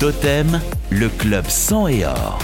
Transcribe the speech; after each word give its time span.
Totem, 0.00 0.62
le 0.88 1.10
club 1.10 1.46
sang 1.50 1.86
et 1.86 2.06
or. 2.06 2.38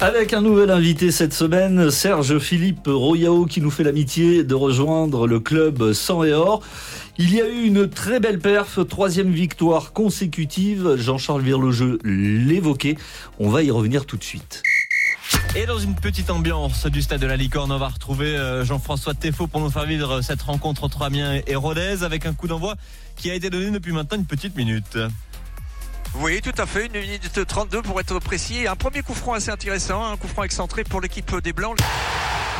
Avec 0.00 0.32
un 0.32 0.40
nouvel 0.40 0.70
invité 0.70 1.10
cette 1.10 1.34
semaine, 1.34 1.90
Serge 1.90 2.38
Philippe 2.38 2.86
Royao 2.86 3.44
qui 3.44 3.60
nous 3.60 3.70
fait 3.70 3.84
l'amitié 3.84 4.42
de 4.42 4.54
rejoindre 4.54 5.26
le 5.26 5.38
club 5.38 5.92
sang 5.92 6.24
et 6.24 6.32
or. 6.32 6.62
Il 7.18 7.34
y 7.34 7.42
a 7.42 7.46
eu 7.46 7.64
une 7.64 7.90
très 7.90 8.20
belle 8.20 8.38
perf, 8.38 8.78
troisième 8.88 9.30
victoire 9.32 9.92
consécutive. 9.92 10.96
Jean-Charles 10.96 11.42
Virlogeux 11.42 11.98
l'évoquait. 12.04 12.96
On 13.38 13.50
va 13.50 13.62
y 13.62 13.70
revenir 13.70 14.06
tout 14.06 14.16
de 14.16 14.24
suite. 14.24 14.62
Et 15.56 15.66
dans 15.66 15.78
une 15.78 15.94
petite 15.94 16.30
ambiance 16.30 16.86
du 16.86 17.02
stade 17.02 17.20
de 17.20 17.26
la 17.26 17.36
Licorne, 17.36 17.70
on 17.70 17.78
va 17.78 17.88
retrouver 17.88 18.34
euh, 18.34 18.64
Jean-François 18.64 19.12
Teffaut 19.12 19.46
pour 19.46 19.60
nous 19.60 19.70
faire 19.70 19.84
vivre 19.84 20.22
cette 20.22 20.40
rencontre 20.40 20.84
entre 20.84 21.02
Amiens 21.02 21.38
et 21.46 21.54
Rodez 21.54 22.02
avec 22.02 22.24
un 22.24 22.32
coup 22.32 22.48
d'envoi 22.48 22.76
qui 23.16 23.30
a 23.30 23.34
été 23.34 23.50
donné 23.50 23.70
depuis 23.70 23.92
maintenant 23.92 24.16
une 24.16 24.24
petite 24.24 24.56
minute. 24.56 24.96
Oui, 26.20 26.40
tout 26.42 26.52
à 26.58 26.66
fait, 26.66 26.86
une 26.86 27.00
minute 27.00 27.46
32 27.46 27.82
pour 27.82 28.00
être 28.00 28.18
précis. 28.18 28.66
Un 28.66 28.74
premier 28.74 29.02
coup 29.02 29.14
franc 29.14 29.34
assez 29.34 29.50
intéressant, 29.50 30.04
un 30.04 30.16
coup 30.16 30.26
franc 30.26 30.42
excentré 30.42 30.82
pour 30.82 31.00
l'équipe 31.00 31.36
des 31.36 31.52
Blancs. 31.52 31.78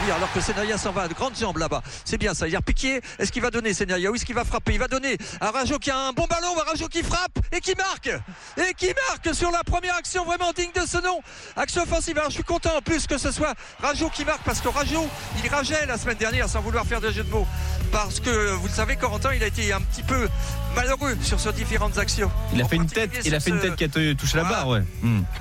Oui, 0.04 0.12
alors 0.12 0.32
que 0.32 0.40
Senaya 0.40 0.78
s'en 0.78 0.92
va, 0.92 1.08
de 1.08 1.14
grandes 1.14 1.36
jambes 1.36 1.58
là-bas. 1.58 1.82
C'est 2.04 2.18
bien 2.18 2.34
ça. 2.34 2.46
A 2.46 2.62
Piqué. 2.62 3.00
Est-ce 3.18 3.32
qu'il 3.32 3.42
va 3.42 3.50
donner 3.50 3.74
Senaya 3.74 4.12
Où 4.12 4.14
est-ce 4.14 4.24
qu'il 4.24 4.36
va 4.36 4.44
frapper? 4.44 4.74
Il 4.74 4.78
va 4.78 4.86
donner 4.86 5.18
à 5.40 5.50
Rajo 5.50 5.78
qui 5.80 5.90
a 5.90 5.98
un 5.98 6.12
bon 6.12 6.24
ballon. 6.30 6.54
Rajo 6.66 6.86
qui 6.86 7.02
frappe 7.02 7.36
et 7.50 7.60
qui 7.60 7.74
marque. 7.74 8.10
Et 8.58 8.74
qui 8.74 8.92
marque 9.08 9.34
sur 9.34 9.50
la 9.50 9.64
première 9.64 9.96
action 9.96 10.24
vraiment 10.24 10.52
digne 10.52 10.70
de 10.72 10.86
ce 10.86 10.98
nom. 10.98 11.20
Action 11.56 11.82
offensive. 11.82 12.16
Alors 12.16 12.30
je 12.30 12.36
suis 12.36 12.44
content 12.44 12.76
en 12.76 12.80
plus 12.80 13.08
que 13.08 13.18
ce 13.18 13.32
soit 13.32 13.54
Rajo 13.82 14.08
qui 14.10 14.24
marque 14.24 14.44
parce 14.44 14.60
que 14.60 14.68
Rajo, 14.68 15.04
il 15.42 15.50
rageait 15.50 15.84
la 15.86 15.98
semaine 15.98 16.16
dernière 16.16 16.48
sans 16.48 16.60
vouloir 16.60 16.86
faire 16.86 17.00
de 17.00 17.10
jeu 17.10 17.24
de 17.24 17.30
mots. 17.30 17.46
Parce 17.92 18.20
que 18.20 18.52
vous 18.52 18.66
le 18.66 18.72
savez, 18.72 18.96
Corentin, 18.96 19.30
il 19.34 19.42
a 19.42 19.46
été 19.46 19.72
un 19.72 19.80
petit 19.80 20.02
peu 20.02 20.28
malheureux 20.74 21.16
sur 21.22 21.40
ces 21.40 21.52
différentes 21.52 21.98
actions. 21.98 22.30
Il 22.54 22.60
a 22.62 22.68
fait 22.68 22.76
une 22.76 22.86
tête, 22.86 23.10
il 23.24 23.34
a 23.34 23.40
fait 23.40 23.50
une 23.50 23.60
tête 23.60 23.76
qui 23.76 23.84
a 23.84 23.88
touché 23.88 24.36
la 24.36 24.44
barre, 24.44 24.68
ouais. 24.68 24.82
Hmm 25.02 25.22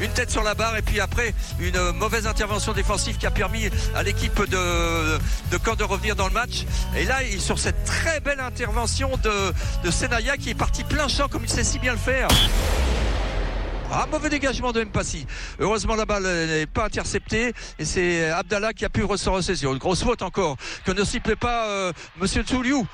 une 0.00 0.10
tête 0.10 0.30
sur 0.30 0.42
la 0.42 0.54
barre 0.54 0.76
et 0.76 0.82
puis 0.82 1.00
après 1.00 1.34
une 1.58 1.92
mauvaise 1.92 2.26
intervention 2.26 2.72
défensive 2.72 3.18
qui 3.18 3.26
a 3.26 3.30
permis 3.30 3.68
à 3.94 4.02
l'équipe 4.02 4.40
de, 4.48 5.18
de 5.50 5.58
Caen 5.62 5.74
de 5.74 5.84
revenir 5.84 6.16
dans 6.16 6.26
le 6.26 6.32
match. 6.32 6.64
Et 6.96 7.04
là, 7.04 7.18
sur 7.38 7.58
cette 7.58 7.84
très 7.84 8.20
belle 8.20 8.40
intervention 8.40 9.10
de, 9.22 9.52
de 9.84 9.90
Senaya 9.90 10.36
qui 10.36 10.50
est 10.50 10.54
parti 10.54 10.84
plein 10.84 11.08
champ 11.08 11.28
comme 11.28 11.44
il 11.44 11.50
sait 11.50 11.64
si 11.64 11.78
bien 11.78 11.92
le 11.92 11.98
faire. 11.98 12.28
Ah, 13.92 14.06
mauvais 14.08 14.28
dégagement 14.28 14.70
de 14.70 14.84
Mpassi. 14.84 15.26
Heureusement, 15.58 15.96
la 15.96 16.04
balle 16.04 16.22
n'est 16.22 16.66
pas 16.66 16.84
interceptée. 16.84 17.52
Et 17.76 17.84
c'est 17.84 18.30
Abdallah 18.30 18.72
qui 18.72 18.84
a 18.84 18.88
pu 18.88 19.02
ressortir 19.02 19.72
Une 19.72 19.78
grosse 19.78 20.04
faute 20.04 20.22
encore. 20.22 20.56
Que 20.84 20.92
ne 20.92 21.02
sifflait 21.02 21.34
pas 21.34 21.66
euh, 21.66 21.92
Monsieur 22.20 22.44
Touliou. 22.44 22.86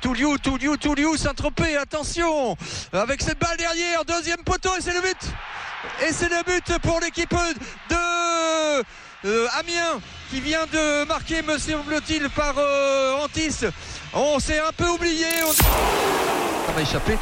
Touliou, 0.00 0.38
Touliou, 0.38 0.78
Touliou, 0.78 1.18
Saint-Tropez. 1.18 1.76
Attention. 1.76 2.56
Avec 2.94 3.20
cette 3.20 3.38
balle 3.38 3.58
derrière. 3.58 4.06
Deuxième 4.06 4.42
poteau 4.42 4.70
et 4.78 4.80
c'est 4.80 4.94
le 4.94 5.02
but. 5.02 5.18
Et 6.08 6.12
c'est 6.12 6.30
le 6.30 6.42
but 6.42 6.78
pour 6.78 6.98
l'équipe 7.00 7.34
de 7.90 8.84
euh, 9.26 9.46
Amiens 9.58 10.00
qui 10.30 10.40
vient 10.40 10.64
de 10.72 11.04
marquer, 11.04 11.42
me 11.42 11.58
semble-t-il, 11.58 12.30
par 12.30 12.54
euh, 12.56 13.18
Antis. 13.22 13.66
On 14.14 14.38
s'est 14.38 14.60
un 14.60 14.72
peu 14.72 14.88
oublié. 14.88 15.26
Ça 16.68 16.74
va 16.74 16.82
échapper. 16.82 17.16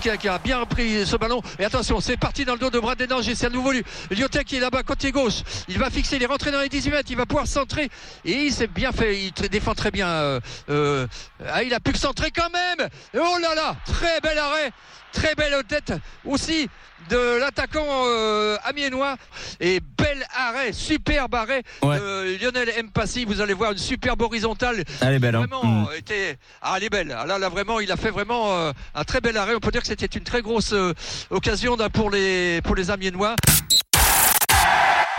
Qui 0.00 0.16
qui 0.16 0.28
a 0.28 0.38
bien 0.38 0.60
repris 0.60 1.04
ce 1.04 1.16
ballon. 1.16 1.42
Et 1.58 1.64
attention, 1.64 1.98
c'est 1.98 2.16
parti 2.16 2.44
dans 2.44 2.52
le 2.52 2.60
dos 2.60 2.70
de 2.70 2.78
Brad 2.78 3.02
Danger. 3.02 3.34
C'est 3.34 3.46
à 3.46 3.50
nouveau 3.50 3.72
lui. 3.72 3.82
Lyotek 4.12 4.46
qui 4.46 4.56
est 4.58 4.60
là-bas, 4.60 4.84
côté 4.84 5.10
gauche. 5.10 5.42
Il 5.66 5.76
va 5.76 5.90
fixer, 5.90 6.14
il 6.16 6.22
est 6.22 6.26
rentré 6.26 6.52
dans 6.52 6.60
les 6.60 6.68
18 6.68 6.90
mètres. 6.92 7.10
Il 7.10 7.16
va 7.16 7.26
pouvoir 7.26 7.48
centrer. 7.48 7.90
Et 8.24 8.44
il 8.44 8.52
s'est 8.52 8.68
bien 8.68 8.92
fait. 8.92 9.24
Il 9.24 9.32
défend 9.48 9.74
très 9.74 9.90
bien. 9.90 10.06
Euh, 10.06 10.40
euh, 10.68 11.08
ah, 11.48 11.64
il 11.64 11.74
a 11.74 11.80
pu 11.80 11.96
centrer 11.96 12.30
quand 12.30 12.48
même. 12.50 12.88
Oh 13.16 13.38
là 13.42 13.56
là, 13.56 13.74
très 13.86 14.20
bel 14.20 14.38
arrêt. 14.38 14.70
Très 15.12 15.34
belle 15.34 15.62
tête 15.68 15.92
aussi 16.24 16.68
de 17.08 17.38
l'attaquant 17.40 17.86
euh, 17.88 18.56
amiénois 18.64 19.16
et 19.58 19.80
bel 19.80 20.24
arrêt, 20.34 20.72
superbe 20.72 21.34
arrêt 21.34 21.62
de 21.82 22.38
Lionel 22.40 22.68
Mpassi. 22.84 23.24
Vous 23.24 23.40
allez 23.40 23.54
voir 23.54 23.72
une 23.72 23.78
superbe 23.78 24.22
horizontale. 24.22 24.84
Elle 25.00 25.14
est 25.14 25.18
belle. 25.18 25.34
Hein. 25.34 25.46
Vraiment, 25.46 25.64
mm. 25.64 25.88
était... 25.96 26.38
ah, 26.62 26.74
elle 26.76 26.84
est 26.84 26.90
belle. 26.90 27.16
Ah, 27.18 27.26
là, 27.26 27.38
là, 27.38 27.48
vraiment, 27.48 27.80
il 27.80 27.90
a 27.90 27.96
fait 27.96 28.10
vraiment 28.10 28.52
euh, 28.52 28.72
un 28.94 29.04
très 29.04 29.20
bel 29.20 29.36
arrêt. 29.36 29.54
On 29.54 29.60
peut 29.60 29.72
dire 29.72 29.80
que 29.80 29.88
c'était 29.88 30.06
une 30.06 30.24
très 30.24 30.42
grosse 30.42 30.72
euh, 30.72 30.92
occasion 31.30 31.76
pour 31.92 32.10
les, 32.10 32.60
pour 32.62 32.76
les 32.76 32.90
amiénois 32.90 33.36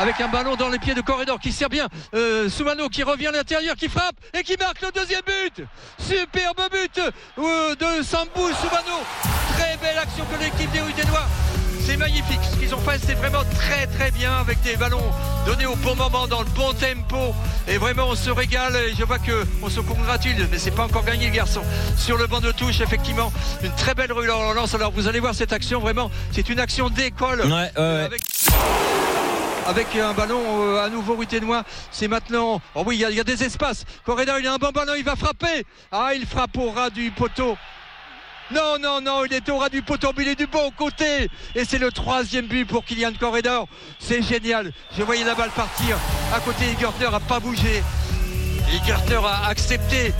avec 0.01 0.19
un 0.19 0.27
ballon 0.27 0.55
dans 0.55 0.69
les 0.69 0.79
pieds 0.79 0.95
de 0.95 1.01
Corridor 1.01 1.39
qui 1.39 1.51
sert 1.51 1.69
bien. 1.69 1.87
Euh, 2.15 2.49
Soumano 2.49 2.89
qui 2.89 3.03
revient 3.03 3.27
à 3.27 3.31
l'intérieur, 3.31 3.75
qui 3.75 3.87
frappe 3.87 4.15
et 4.33 4.41
qui 4.41 4.57
marque 4.57 4.81
le 4.81 4.91
deuxième 4.91 5.21
but. 5.21 5.63
Superbe 5.99 6.61
but 6.71 6.99
euh, 7.37 7.75
de 7.75 8.03
Sambou 8.03 8.47
Soumano. 8.59 8.97
Très 9.53 9.77
belle 9.77 9.99
action 9.99 10.25
que 10.25 10.43
l'équipe 10.43 10.71
des 10.71 10.81
Ruténois. 10.81 11.27
C'est 11.85 11.97
magnifique. 11.97 12.39
Ce 12.51 12.57
qu'ils 12.57 12.73
ont 12.73 12.79
fait, 12.79 12.99
c'est 13.05 13.15
vraiment 13.15 13.43
très 13.55 13.87
très 13.87 14.11
bien 14.11 14.33
avec 14.39 14.61
des 14.61 14.75
ballons 14.75 15.11
donnés 15.45 15.65
au 15.65 15.75
bon 15.75 15.95
moment, 15.95 16.27
dans 16.27 16.41
le 16.41 16.49
bon 16.49 16.73
tempo. 16.73 17.35
Et 17.67 17.77
vraiment, 17.77 18.09
on 18.09 18.15
se 18.15 18.29
régale. 18.29 18.75
Et 18.75 18.95
je 18.97 19.03
vois 19.03 19.17
qu'on 19.17 19.69
se 19.69 19.79
congratule, 19.81 20.47
mais 20.51 20.59
c'est 20.59 20.71
pas 20.71 20.83
encore 20.83 21.03
gagné, 21.03 21.27
le 21.27 21.33
garçon. 21.33 21.61
Sur 21.97 22.17
le 22.17 22.27
banc 22.27 22.39
de 22.39 22.51
touche, 22.51 22.81
effectivement, 22.81 23.31
une 23.63 23.73
très 23.75 23.93
belle 23.93 24.11
relance. 24.11 24.75
Alors, 24.75 24.91
vous 24.91 25.07
allez 25.07 25.19
voir 25.19 25.33
cette 25.33 25.53
action, 25.53 25.79
vraiment, 25.79 26.11
c'est 26.31 26.49
une 26.49 26.59
action 26.59 26.89
d'école. 26.89 27.41
Ouais, 27.41 27.71
ouais, 27.75 28.03
avec 28.05 28.21
un 30.01 30.13
ballon 30.13 30.41
euh, 30.63 30.83
à 30.83 30.89
nouveau 30.89 31.15
ruténois. 31.15 31.63
C'est 31.91 32.07
maintenant. 32.07 32.61
Oh 32.75 32.83
oui, 32.85 32.97
il 33.09 33.15
y, 33.15 33.19
a 33.19 33.23
des 33.23 33.43
espaces. 33.43 33.85
Correda, 34.05 34.39
il 34.39 34.47
a 34.47 34.53
un 34.53 34.57
bon 34.57 34.71
ballon, 34.71 34.93
il 34.97 35.03
va 35.03 35.15
frapper. 35.15 35.65
Ah, 35.91 36.11
il 36.13 36.25
frappe 36.25 36.57
au 36.57 36.71
ras 36.71 36.89
du 36.89 37.11
poteau. 37.11 37.55
Non, 38.51 38.77
non, 38.79 38.99
non, 38.99 39.23
il 39.23 39.33
est 39.33 39.47
au 39.49 39.57
ras 39.57 39.69
du 39.69 39.81
poteau, 39.81 40.11
mais 40.17 40.23
il 40.23 40.29
est 40.29 40.35
du 40.35 40.47
bon 40.47 40.71
côté. 40.71 41.29
Et 41.55 41.63
c'est 41.63 41.77
le 41.77 41.91
troisième 41.91 42.47
but 42.47 42.65
pour 42.65 42.83
Kylian 42.83 43.13
Corredor. 43.17 43.67
C'est 43.99 44.21
génial. 44.21 44.71
Je 44.97 45.03
voyais 45.03 45.23
la 45.23 45.35
balle 45.35 45.51
partir. 45.51 45.97
À 46.33 46.39
côté, 46.41 46.65
Gertner 46.79 47.09
n'a 47.09 47.19
pas 47.19 47.39
bougé. 47.39 47.81
Et 48.73 48.91
a 48.91 49.47
accepté. 49.47 50.13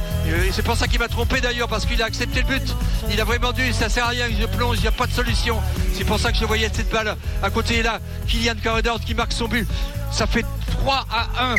C'est 0.52 0.64
pour 0.64 0.76
ça 0.76 0.88
qu'il 0.88 1.00
m'a 1.00 1.08
trompé 1.08 1.40
d'ailleurs, 1.40 1.70
parce 1.70 1.86
qu'il 1.86 2.02
a 2.02 2.06
accepté 2.06 2.42
le 2.42 2.48
but. 2.48 2.76
Il 3.12 3.20
a 3.22 3.24
vraiment 3.24 3.54
dû, 3.54 3.72
ça 3.72 3.88
sert 3.88 4.06
à 4.06 4.10
rien 4.10 4.28
je 4.40 4.46
plonge, 4.46 4.78
il 4.78 4.82
n'y 4.82 4.88
a 4.88 4.92
pas 4.92 5.08
de 5.08 5.12
solution. 5.12 5.58
C'est 5.94 6.04
pour 6.04 6.20
ça 6.20 6.32
que 6.32 6.38
je 6.38 6.46
voyais 6.46 6.70
cette 6.72 6.92
balle 6.92 7.16
à 7.42 7.50
côté 7.50 7.82
là. 7.82 8.00
Kylian 8.28 8.56
Corridor 8.62 9.00
qui 9.00 9.14
marque 9.14 9.32
son 9.32 9.48
but. 9.48 9.68
Ça 10.12 10.28
fait 10.28 10.46
3 10.68 11.06
à 11.10 11.54
1. 11.54 11.56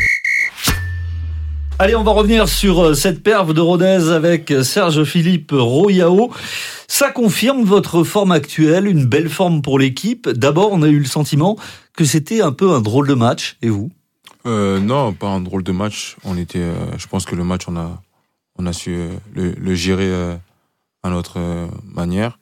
Allez, 1.79 1.95
on 1.95 2.03
va 2.03 2.11
revenir 2.11 2.47
sur 2.47 2.83
euh, 2.83 2.93
cette 2.93 3.23
perve 3.23 3.53
de 3.53 3.61
Rodez 3.61 4.11
avec 4.11 4.51
euh, 4.51 4.63
Serge 4.63 5.03
Philippe 5.03 5.51
Royao. 5.51 6.31
Ça 6.87 7.09
confirme 7.09 7.63
votre 7.63 8.03
forme 8.03 8.31
actuelle, 8.31 8.85
une 8.85 9.05
belle 9.05 9.29
forme 9.29 9.63
pour 9.63 9.79
l'équipe. 9.79 10.29
D'abord, 10.29 10.69
on 10.71 10.83
a 10.83 10.87
eu 10.87 10.99
le 10.99 11.05
sentiment 11.05 11.57
que 11.97 12.05
c'était 12.05 12.41
un 12.41 12.51
peu 12.51 12.71
un 12.71 12.81
drôle 12.81 13.07
de 13.07 13.15
match. 13.15 13.57
Et 13.63 13.69
vous? 13.69 13.91
Euh, 14.45 14.79
Non, 14.79 15.13
pas 15.13 15.27
un 15.27 15.41
drôle 15.41 15.63
de 15.63 15.71
match. 15.71 16.17
On 16.23 16.37
était, 16.37 16.59
euh, 16.59 16.97
je 16.97 17.07
pense 17.07 17.25
que 17.25 17.35
le 17.35 17.43
match, 17.43 17.67
on 17.67 17.77
a, 17.77 18.01
on 18.57 18.65
a 18.65 18.73
su 18.73 18.97
le, 19.33 19.51
le 19.51 19.75
gérer 19.75 20.11
à 21.01 21.09
notre 21.09 21.69
manière. 21.83 22.37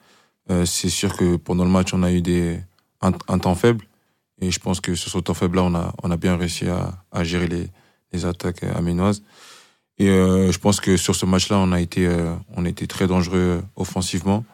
C'est 0.66 0.90
sûr 0.90 1.16
que 1.16 1.36
pendant 1.36 1.64
le 1.64 1.70
match, 1.70 1.94
on 1.94 2.02
a 2.02 2.12
eu 2.12 2.20
des, 2.20 2.60
un, 3.00 3.38
temps 3.38 3.54
faible. 3.54 3.86
Et 4.40 4.50
je 4.50 4.58
pense 4.58 4.80
que 4.80 4.94
sur 4.94 5.10
ce 5.10 5.18
temps 5.18 5.34
faible-là, 5.34 5.62
on 5.62 5.74
a, 5.74 5.94
on 6.02 6.10
a 6.10 6.16
bien 6.16 6.36
réussi 6.36 6.68
à, 6.68 6.92
à 7.10 7.24
gérer 7.24 7.46
les, 7.46 7.68
les 8.12 8.26
attaques 8.26 8.62
aménoises. 8.64 9.22
Et 9.98 10.08
euh, 10.08 10.50
je 10.50 10.58
pense 10.58 10.80
que 10.80 10.96
sur 10.96 11.14
ce 11.14 11.26
match-là, 11.26 11.58
on 11.58 11.72
a 11.72 11.80
été, 11.80 12.06
euh, 12.06 12.34
on 12.56 12.64
été 12.64 12.86
très 12.86 13.06
dangereux 13.06 13.62
offensivement. 13.76 14.44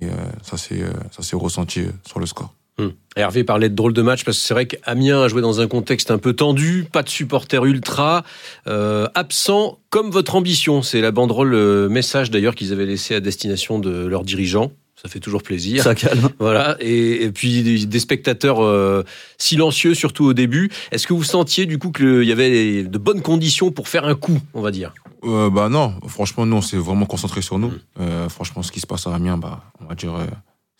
Et 0.00 0.06
euh, 0.06 0.10
ça 0.42 0.56
s'est, 0.56 0.84
ça 1.10 1.22
s'est 1.22 1.36
ressenti 1.36 1.86
sur 2.06 2.20
le 2.20 2.26
score. 2.26 2.52
Hum. 2.78 2.92
Hervé 3.16 3.44
parlait 3.44 3.70
de 3.70 3.74
drôle 3.74 3.94
de 3.94 4.02
match 4.02 4.24
parce 4.24 4.36
que 4.38 4.44
c'est 4.44 4.54
vrai 4.54 4.66
qu'Amiens 4.66 5.22
a 5.22 5.28
joué 5.28 5.40
dans 5.40 5.60
un 5.60 5.66
contexte 5.66 6.10
un 6.10 6.18
peu 6.18 6.34
tendu, 6.34 6.86
pas 6.92 7.02
de 7.02 7.08
supporters 7.08 7.64
ultra, 7.64 8.24
euh, 8.66 9.08
absent 9.14 9.78
comme 9.88 10.10
votre 10.10 10.34
ambition. 10.34 10.82
C'est 10.82 11.00
la 11.00 11.10
banderole 11.10 11.88
message 11.88 12.30
d'ailleurs 12.30 12.54
qu'ils 12.54 12.72
avaient 12.72 12.86
laissé 12.86 13.14
à 13.14 13.20
destination 13.20 13.78
de 13.78 14.06
leurs 14.06 14.24
dirigeants 14.24 14.72
ça 14.96 15.08
fait 15.12 15.20
toujours 15.20 15.42
plaisir. 15.42 15.84
Ça 15.84 15.94
calme. 15.94 16.28
Voilà, 16.38 16.76
et, 16.80 17.30
puis 17.30 17.86
des, 17.86 17.98
spectateurs 17.98 18.62
euh, 18.62 19.04
silencieux, 19.38 19.94
surtout 19.94 20.24
au 20.24 20.32
début. 20.32 20.70
Est-ce 20.90 21.06
que 21.06 21.12
vous 21.12 21.24
sentiez 21.24 21.66
du 21.66 21.78
coup 21.78 21.92
qu'il 21.92 22.24
y 22.24 22.32
avait 22.32 22.82
de 22.82 22.98
bonnes 22.98 23.22
conditions 23.22 23.70
pour 23.70 23.88
faire 23.88 24.04
un 24.04 24.14
coup, 24.14 24.40
on 24.54 24.62
va 24.62 24.70
dire? 24.70 24.92
Euh, 25.24 25.50
Bah 25.50 25.68
non, 25.68 25.94
franchement, 26.08 26.46
nous, 26.46 26.56
on 26.56 26.60
s'est 26.62 26.76
vraiment 26.76 27.06
concentré 27.06 27.42
sur 27.42 27.58
nous. 27.58 27.68
Mm. 27.68 27.80
Euh, 28.00 28.28
franchement, 28.28 28.62
ce 28.62 28.72
qui 28.72 28.80
se 28.80 28.86
passe 28.86 29.06
à 29.06 29.14
Amiens, 29.14 29.36
bah, 29.36 29.64
on 29.80 29.86
va 29.86 29.94
dire, 29.94 30.14
euh, 30.14 30.26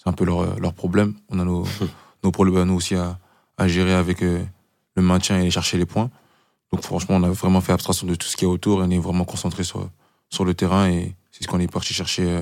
c'est 0.07 0.11
un 0.11 0.13
peu 0.13 0.25
leur, 0.25 0.59
leur 0.61 0.73
problème. 0.73 1.15
On 1.31 1.41
a 1.41 1.45
nos, 1.45 1.67
nos 2.25 2.31
problèmes 2.31 2.57
à 2.57 2.65
nous 2.65 2.75
aussi 2.75 2.95
à, 2.95 3.19
à 3.59 3.67
gérer 3.67 3.93
avec 3.93 4.21
le 4.21 4.47
maintien 4.97 5.41
et 5.41 5.51
chercher 5.51 5.79
les 5.79 5.87
points. 5.87 6.11
Donc 6.73 6.83
franchement, 6.83 7.17
on 7.17 7.23
a 7.25 7.31
vraiment 7.31 7.61
fait 7.61 7.73
abstraction 7.73 8.07
de 8.07 8.15
tout 8.15 8.27
ce 8.27 8.37
qui 8.37 8.45
est 8.45 8.49
autour 8.49 8.83
et 8.83 8.87
on 8.87 8.91
est 8.91 8.99
vraiment 8.99 9.25
concentré 9.25 9.65
sur, 9.65 9.89
sur 10.31 10.45
le 10.45 10.55
terrain 10.55 10.89
et 10.89 11.15
c'est 11.33 11.43
ce 11.43 11.49
qu'on 11.49 11.61
est 11.61 11.71
parti 11.71 11.93
chercher 11.93 12.41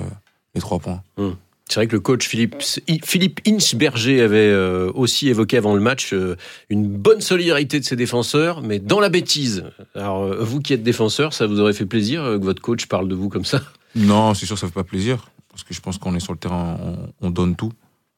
les 0.55 0.61
trois 0.61 0.79
points. 0.79 1.03
Mm. 1.17 1.31
C'est 1.69 1.77
vrai 1.77 1.87
que 1.87 1.93
le 1.93 2.01
coach 2.01 2.29
Philippe, 2.29 2.57
Philippe 3.05 3.41
Inchberger 3.47 4.21
avait 4.21 4.37
euh, 4.37 4.93
aussi 4.95 5.29
évoqué 5.29 5.57
avant 5.57 5.75
le 5.75 5.81
match 5.81 6.13
euh, 6.13 6.37
une 6.69 6.87
bonne 6.87 7.23
solidarité 7.23 7.81
de 7.81 7.85
ses 7.85 7.97
défenseurs, 7.97 8.61
mais 8.61 8.79
dans 8.79 9.01
la 9.01 9.09
bêtise. 9.09 9.65
Alors, 9.95 10.25
euh, 10.25 10.37
vous 10.41 10.61
qui 10.61 10.75
êtes 10.75 10.83
défenseur, 10.83 11.33
ça 11.33 11.47
vous 11.47 11.61
aurait 11.61 11.73
fait 11.73 11.87
plaisir 11.87 12.23
que 12.23 12.45
votre 12.45 12.61
coach 12.61 12.87
parle 12.87 13.09
de 13.09 13.15
vous 13.15 13.31
comme 13.31 13.47
ça? 13.47 13.63
Non, 13.97 14.35
c'est 14.35 14.45
sûr, 14.45 14.59
ça 14.59 14.67
fait 14.67 14.75
pas 14.75 14.85
plaisir. 14.85 15.31
Parce 15.55 15.63
que 15.63 15.73
je 15.73 15.81
pense 15.81 15.99
qu'on 15.99 16.17
est 16.17 16.21
sur 16.21 16.33
le 16.33 16.39
terrain, 16.41 16.77
on, 17.21 17.31
donne 17.31 17.55
tout. 17.55 17.71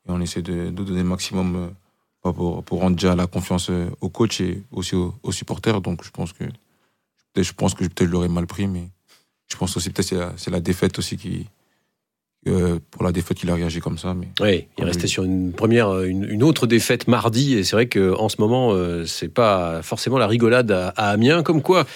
et 0.08 0.10
on 0.10 0.22
essaie 0.22 0.40
de, 0.40 0.70
donner 0.70 1.02
le 1.02 1.04
maximum 1.04 1.54
euh, 1.54 1.68
bah, 2.24 2.32
pour, 2.32 2.64
pour 2.64 2.80
rendre 2.80 2.96
déjà 2.96 3.14
la 3.14 3.26
confiance 3.26 3.68
euh, 3.68 3.90
au 4.00 4.08
coach 4.08 4.40
et 4.40 4.62
aussi 4.72 4.94
aux, 4.94 5.32
supporters. 5.32 5.82
Donc 5.82 6.02
je 6.02 6.10
pense 6.10 6.32
que 6.32 6.44
je 7.36 7.52
pense 7.52 7.74
que 7.74 7.84
peut-être 7.84 8.06
je 8.06 8.12
l'aurais 8.12 8.30
mal 8.30 8.46
pris, 8.46 8.66
mais 8.66 8.88
je 9.48 9.56
pense 9.58 9.76
aussi 9.76 9.90
peut-être 9.90 10.32
c'est 10.38 10.50
la 10.50 10.60
défaite 10.60 10.98
aussi 10.98 11.18
qui 11.18 11.46
euh, 12.46 12.78
pour 12.90 13.04
la 13.04 13.12
défaite 13.12 13.38
qu'il 13.38 13.50
a 13.50 13.54
réagi 13.54 13.80
comme 13.80 13.98
ça. 13.98 14.14
Mais 14.14 14.28
Oui, 14.40 14.66
il 14.78 14.82
est 14.84 14.86
resté 14.86 15.04
oui. 15.04 15.08
sur 15.08 15.24
une 15.24 15.52
première, 15.52 16.02
une, 16.02 16.24
une 16.24 16.42
autre 16.42 16.66
défaite 16.66 17.08
mardi, 17.08 17.54
et 17.54 17.64
c'est 17.64 17.76
vrai 17.76 17.88
qu'en 17.88 18.28
ce 18.28 18.36
moment, 18.38 18.72
euh, 18.72 19.04
c'est 19.06 19.28
pas 19.28 19.80
forcément 19.82 20.18
la 20.18 20.26
rigolade 20.26 20.70
à, 20.70 20.88
à 20.96 21.10
Amiens, 21.10 21.42
comme 21.42 21.62
quoi 21.62 21.86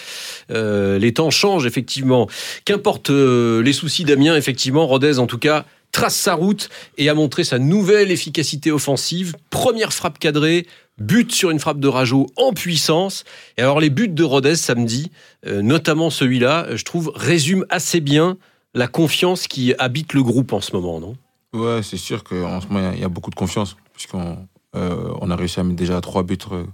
euh, 0.51 0.99
les 0.99 1.13
temps 1.15 1.31
changent 1.31 1.67
effectivement. 1.67 2.29
Qu'importe 2.65 3.11
euh, 3.11 3.63
les 3.63 3.73
soucis 3.73 4.05
d'Amiens, 4.05 4.37
effectivement, 4.37 4.87
Rodez 4.87 5.19
en 5.19 5.27
tout 5.27 5.39
cas 5.39 5.65
trace 5.93 6.15
sa 6.15 6.35
route 6.35 6.69
et 6.99 7.09
a 7.09 7.15
montré 7.15 7.43
sa 7.43 7.59
nouvelle 7.59 8.13
efficacité 8.13 8.71
offensive. 8.71 9.35
Première 9.51 9.93
frappe 9.93 10.21
cadrée, 10.21 10.67
but 10.99 11.33
sur 11.33 11.51
une 11.51 11.59
frappe 11.59 11.81
de 11.81 11.89
Rajo 11.89 12.29
en 12.37 12.53
puissance. 12.53 13.25
Et 13.59 13.63
alors 13.63 13.81
les 13.81 13.91
buts 13.91 14.07
de 14.09 14.23
Rodez 14.23 14.55
samedi, 14.55 15.11
euh, 15.47 15.63
notamment 15.63 16.11
celui-là, 16.11 16.67
euh, 16.69 16.77
je 16.77 16.85
trouve 16.85 17.11
résume 17.17 17.67
assez 17.71 18.01
bien 18.01 18.37
la 18.75 18.87
confiance 18.89 19.47
qui 19.49 19.75
habite 19.79 20.13
le 20.13 20.23
groupe 20.23 20.53
en 20.53 20.61
ce 20.61 20.73
moment, 20.75 21.01
non? 21.01 21.17
Ouais, 21.53 21.83
c'est 21.83 21.97
sûr 21.97 22.23
qu'en 22.23 22.61
ce 22.61 22.69
moment, 22.69 22.81
il 22.81 22.85
y 22.85 22.87
a- 22.87 22.95
il 22.95 23.01
y, 23.01 23.05
a 23.05 23.09
beaucoup 23.09 23.31
de 23.31 23.35
confiance, 23.35 23.77
puisqu'on 23.93 24.47
euh, 24.77 25.13
on 25.21 25.31
a 25.31 25.37
réussi 25.37 25.59
à 25.59 25.65
mettre 25.65 25.77
déjà 25.77 26.01
trois 26.01 26.23
buts 26.23 26.39
euh, 26.53 26.65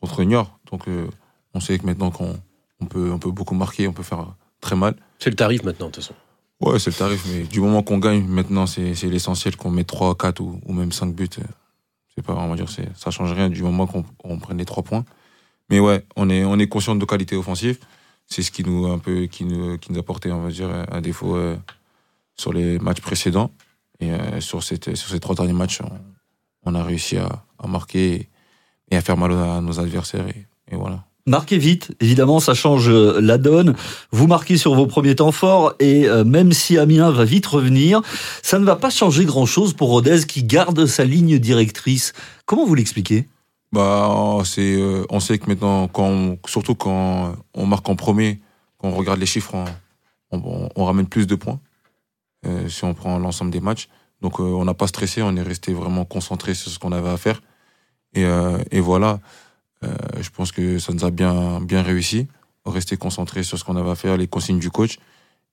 contre 0.00 0.22
Niort. 0.22 0.58
Donc, 0.70 0.86
euh, 0.86 1.06
on 1.54 1.60
sait 1.60 1.78
que 1.78 1.86
maintenant 1.86 2.10
qu'on 2.10 2.38
on 2.80 2.84
peut, 2.86 3.10
on 3.10 3.18
peut 3.18 3.30
beaucoup 3.30 3.54
marquer, 3.54 3.88
on 3.88 3.92
peut 3.94 4.02
faire 4.02 4.26
très 4.60 4.76
mal. 4.76 4.94
C'est 5.18 5.30
le 5.30 5.36
tarif 5.36 5.62
maintenant, 5.64 5.86
de 5.86 5.92
toute 5.92 6.04
façon. 6.04 6.14
Ouais, 6.60 6.78
c'est 6.78 6.90
le 6.90 6.96
tarif, 6.96 7.24
mais 7.32 7.44
du 7.44 7.60
moment 7.60 7.82
qu'on 7.82 7.98
gagne, 7.98 8.24
maintenant, 8.26 8.66
c'est 8.66 8.92
l'essentiel 9.04 9.56
qu'on 9.56 9.70
mette 9.70 9.86
3, 9.86 10.14
4 10.16 10.40
ou, 10.40 10.60
ou 10.66 10.72
même 10.74 10.92
5 10.92 11.14
buts. 11.14 11.28
C'est 12.14 12.22
pas, 12.22 12.34
va 12.34 12.54
dire, 12.54 12.66
ça 12.96 13.10
change 13.10 13.32
rien 13.32 13.48
du 13.48 13.62
moment 13.62 13.86
qu'on 13.86 14.04
on 14.24 14.38
prenne 14.38 14.58
les 14.58 14.64
3 14.66 14.82
points. 14.82 15.04
Mais 15.70 15.80
ouais, 15.80 16.04
on 16.16 16.28
est, 16.28 16.44
on 16.44 16.58
est 16.58 16.68
conscient 16.68 16.94
de 16.94 17.00
nos 17.00 17.06
qualités 17.06 17.36
offensives. 17.36 17.78
C'est 18.30 18.42
ce 18.42 18.50
qui 18.50 18.62
nous, 18.62 18.86
un 18.86 18.98
peu, 18.98 19.26
qui 19.26 19.44
nous, 19.44 19.78
qui 19.78 19.90
nous 19.90 19.98
a 19.98 20.02
porté, 20.02 20.30
on 20.30 20.42
va 20.42 20.50
dire, 20.50 20.68
un 20.90 21.00
défaut 21.00 21.34
euh, 21.34 21.56
sur 22.36 22.52
les 22.52 22.78
matchs 22.78 23.00
précédents. 23.00 23.50
Et 24.00 24.12
euh, 24.12 24.40
sur, 24.40 24.62
cette, 24.62 24.94
sur 24.94 25.08
ces 25.08 25.18
trois 25.18 25.34
derniers 25.34 25.54
matchs, 25.54 25.80
on, 25.80 25.90
on 26.70 26.74
a 26.74 26.84
réussi 26.84 27.16
à, 27.16 27.42
à 27.58 27.66
marquer 27.66 28.14
et, 28.14 28.28
et 28.90 28.96
à 28.96 29.00
faire 29.00 29.16
mal 29.16 29.32
à 29.32 29.60
nos 29.60 29.80
adversaires. 29.80 30.28
Et, 30.28 30.46
et 30.70 30.76
voilà. 30.76 31.04
Marquez 31.26 31.58
vite, 31.58 31.94
évidemment, 32.00 32.40
ça 32.40 32.54
change 32.54 32.88
euh, 32.88 33.20
la 33.20 33.36
donne. 33.36 33.74
Vous 34.12 34.26
marquez 34.26 34.56
sur 34.56 34.74
vos 34.74 34.86
premiers 34.86 35.16
temps 35.16 35.32
forts 35.32 35.74
et 35.78 36.08
euh, 36.08 36.24
même 36.24 36.52
si 36.52 36.78
Amiens 36.78 37.10
va 37.10 37.24
vite 37.24 37.46
revenir, 37.46 38.00
ça 38.42 38.58
ne 38.58 38.64
va 38.64 38.76
pas 38.76 38.88
changer 38.88 39.26
grand-chose 39.26 39.74
pour 39.74 39.88
Rodez 39.90 40.26
qui 40.26 40.42
garde 40.42 40.86
sa 40.86 41.04
ligne 41.04 41.38
directrice. 41.38 42.12
Comment 42.46 42.64
vous 42.64 42.74
l'expliquez? 42.74 43.28
Bah, 43.72 44.38
c'est, 44.44 44.76
euh, 44.80 45.04
on 45.10 45.20
sait 45.20 45.38
que 45.38 45.46
maintenant, 45.46 45.88
quand 45.88 46.06
on- 46.08 46.38
surtout 46.46 46.74
quand 46.74 47.34
on 47.54 47.66
marque 47.66 47.88
en 47.88 47.96
premier, 47.96 48.40
quand 48.78 48.88
on 48.88 48.94
regarde 48.94 49.20
les 49.20 49.26
chiffres, 49.26 49.54
on, 49.54 50.38
on- 50.38 50.68
on 50.74 50.84
ramène 50.84 51.06
plus 51.06 51.26
de 51.26 51.34
points 51.34 51.60
euh, 52.46 52.68
si 52.68 52.84
on 52.84 52.94
prend 52.94 53.18
l'ensemble 53.18 53.50
des 53.50 53.60
matchs. 53.60 53.88
Donc, 54.22 54.40
euh, 54.40 54.44
on 54.44 54.64
n'a 54.64 54.74
pas 54.74 54.86
stressé, 54.86 55.22
on 55.22 55.36
est 55.36 55.42
resté 55.42 55.72
vraiment 55.74 56.04
concentré 56.04 56.54
sur 56.54 56.70
ce 56.70 56.78
qu'on 56.78 56.92
avait 56.92 57.10
à 57.10 57.16
faire. 57.16 57.40
Et, 58.14 58.24
euh, 58.24 58.58
et 58.70 58.80
voilà, 58.80 59.20
Euh, 59.84 59.94
je 60.20 60.28
pense 60.30 60.50
que 60.50 60.80
ça 60.80 60.92
nous 60.92 61.04
a 61.04 61.12
bien, 61.12 61.60
bien 61.60 61.82
réussi. 61.82 62.26
Rester 62.66 62.96
concentré 62.96 63.44
sur 63.44 63.56
ce 63.60 63.62
qu'on 63.64 63.76
avait 63.76 63.90
à 63.90 63.94
faire, 63.94 64.16
les 64.16 64.26
consignes 64.26 64.58
du 64.58 64.70
coach. 64.70 64.98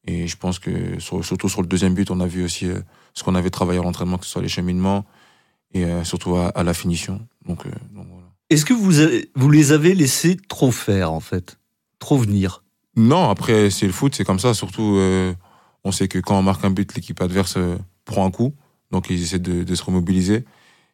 Et 0.07 0.25
je 0.25 0.35
pense 0.35 0.57
que 0.57 0.99
sur- 0.99 1.23
surtout 1.23 1.47
sur 1.47 1.61
le 1.61 1.67
deuxième 1.67 1.93
but, 1.93 2.09
on 2.09 2.19
a 2.19 2.25
vu 2.25 2.43
aussi 2.43 2.65
euh, 2.65 2.79
ce 3.13 3.23
qu'on 3.23 3.35
avait 3.35 3.51
travaillé 3.51 3.79
à 3.79 3.83
l'entraînement, 3.83 4.17
que 4.17 4.25
ce 4.25 4.31
soit 4.31 4.41
les 4.41 4.47
cheminements 4.49 5.05
et 5.73 5.85
euh, 5.85 6.03
surtout 6.03 6.35
à, 6.35 6.49
à 6.49 6.63
la 6.63 6.73
finition. 6.73 7.25
Donc, 7.47 7.65
euh, 7.65 7.69
donc 7.93 8.07
voilà. 8.09 8.27
Est-ce 8.49 8.65
que 8.65 8.73
vous, 8.73 8.99
avez- 8.99 9.29
vous 9.35 9.49
les 9.49 9.71
avez 9.71 9.93
laissés 9.95 10.37
trop 10.47 10.71
faire, 10.71 11.11
en 11.11 11.19
fait? 11.19 11.57
Trop 11.99 12.17
venir? 12.17 12.63
Non, 12.95 13.29
après, 13.29 13.69
c'est 13.69 13.87
le 13.87 13.91
foot, 13.93 14.13
c'est 14.15 14.23
comme 14.23 14.39
ça. 14.39 14.53
Surtout, 14.53 14.95
euh, 14.97 15.33
on 15.83 15.91
sait 15.91 16.07
que 16.07 16.19
quand 16.19 16.37
on 16.37 16.43
marque 16.43 16.63
un 16.63 16.69
but, 16.69 16.95
l'équipe 16.95 17.19
adverse 17.21 17.57
prend 18.05 18.25
un 18.25 18.31
coup. 18.31 18.53
Donc, 18.91 19.07
ils 19.09 19.21
essaient 19.21 19.39
de, 19.39 19.63
de 19.63 19.75
se 19.75 19.83
remobiliser. 19.83 20.45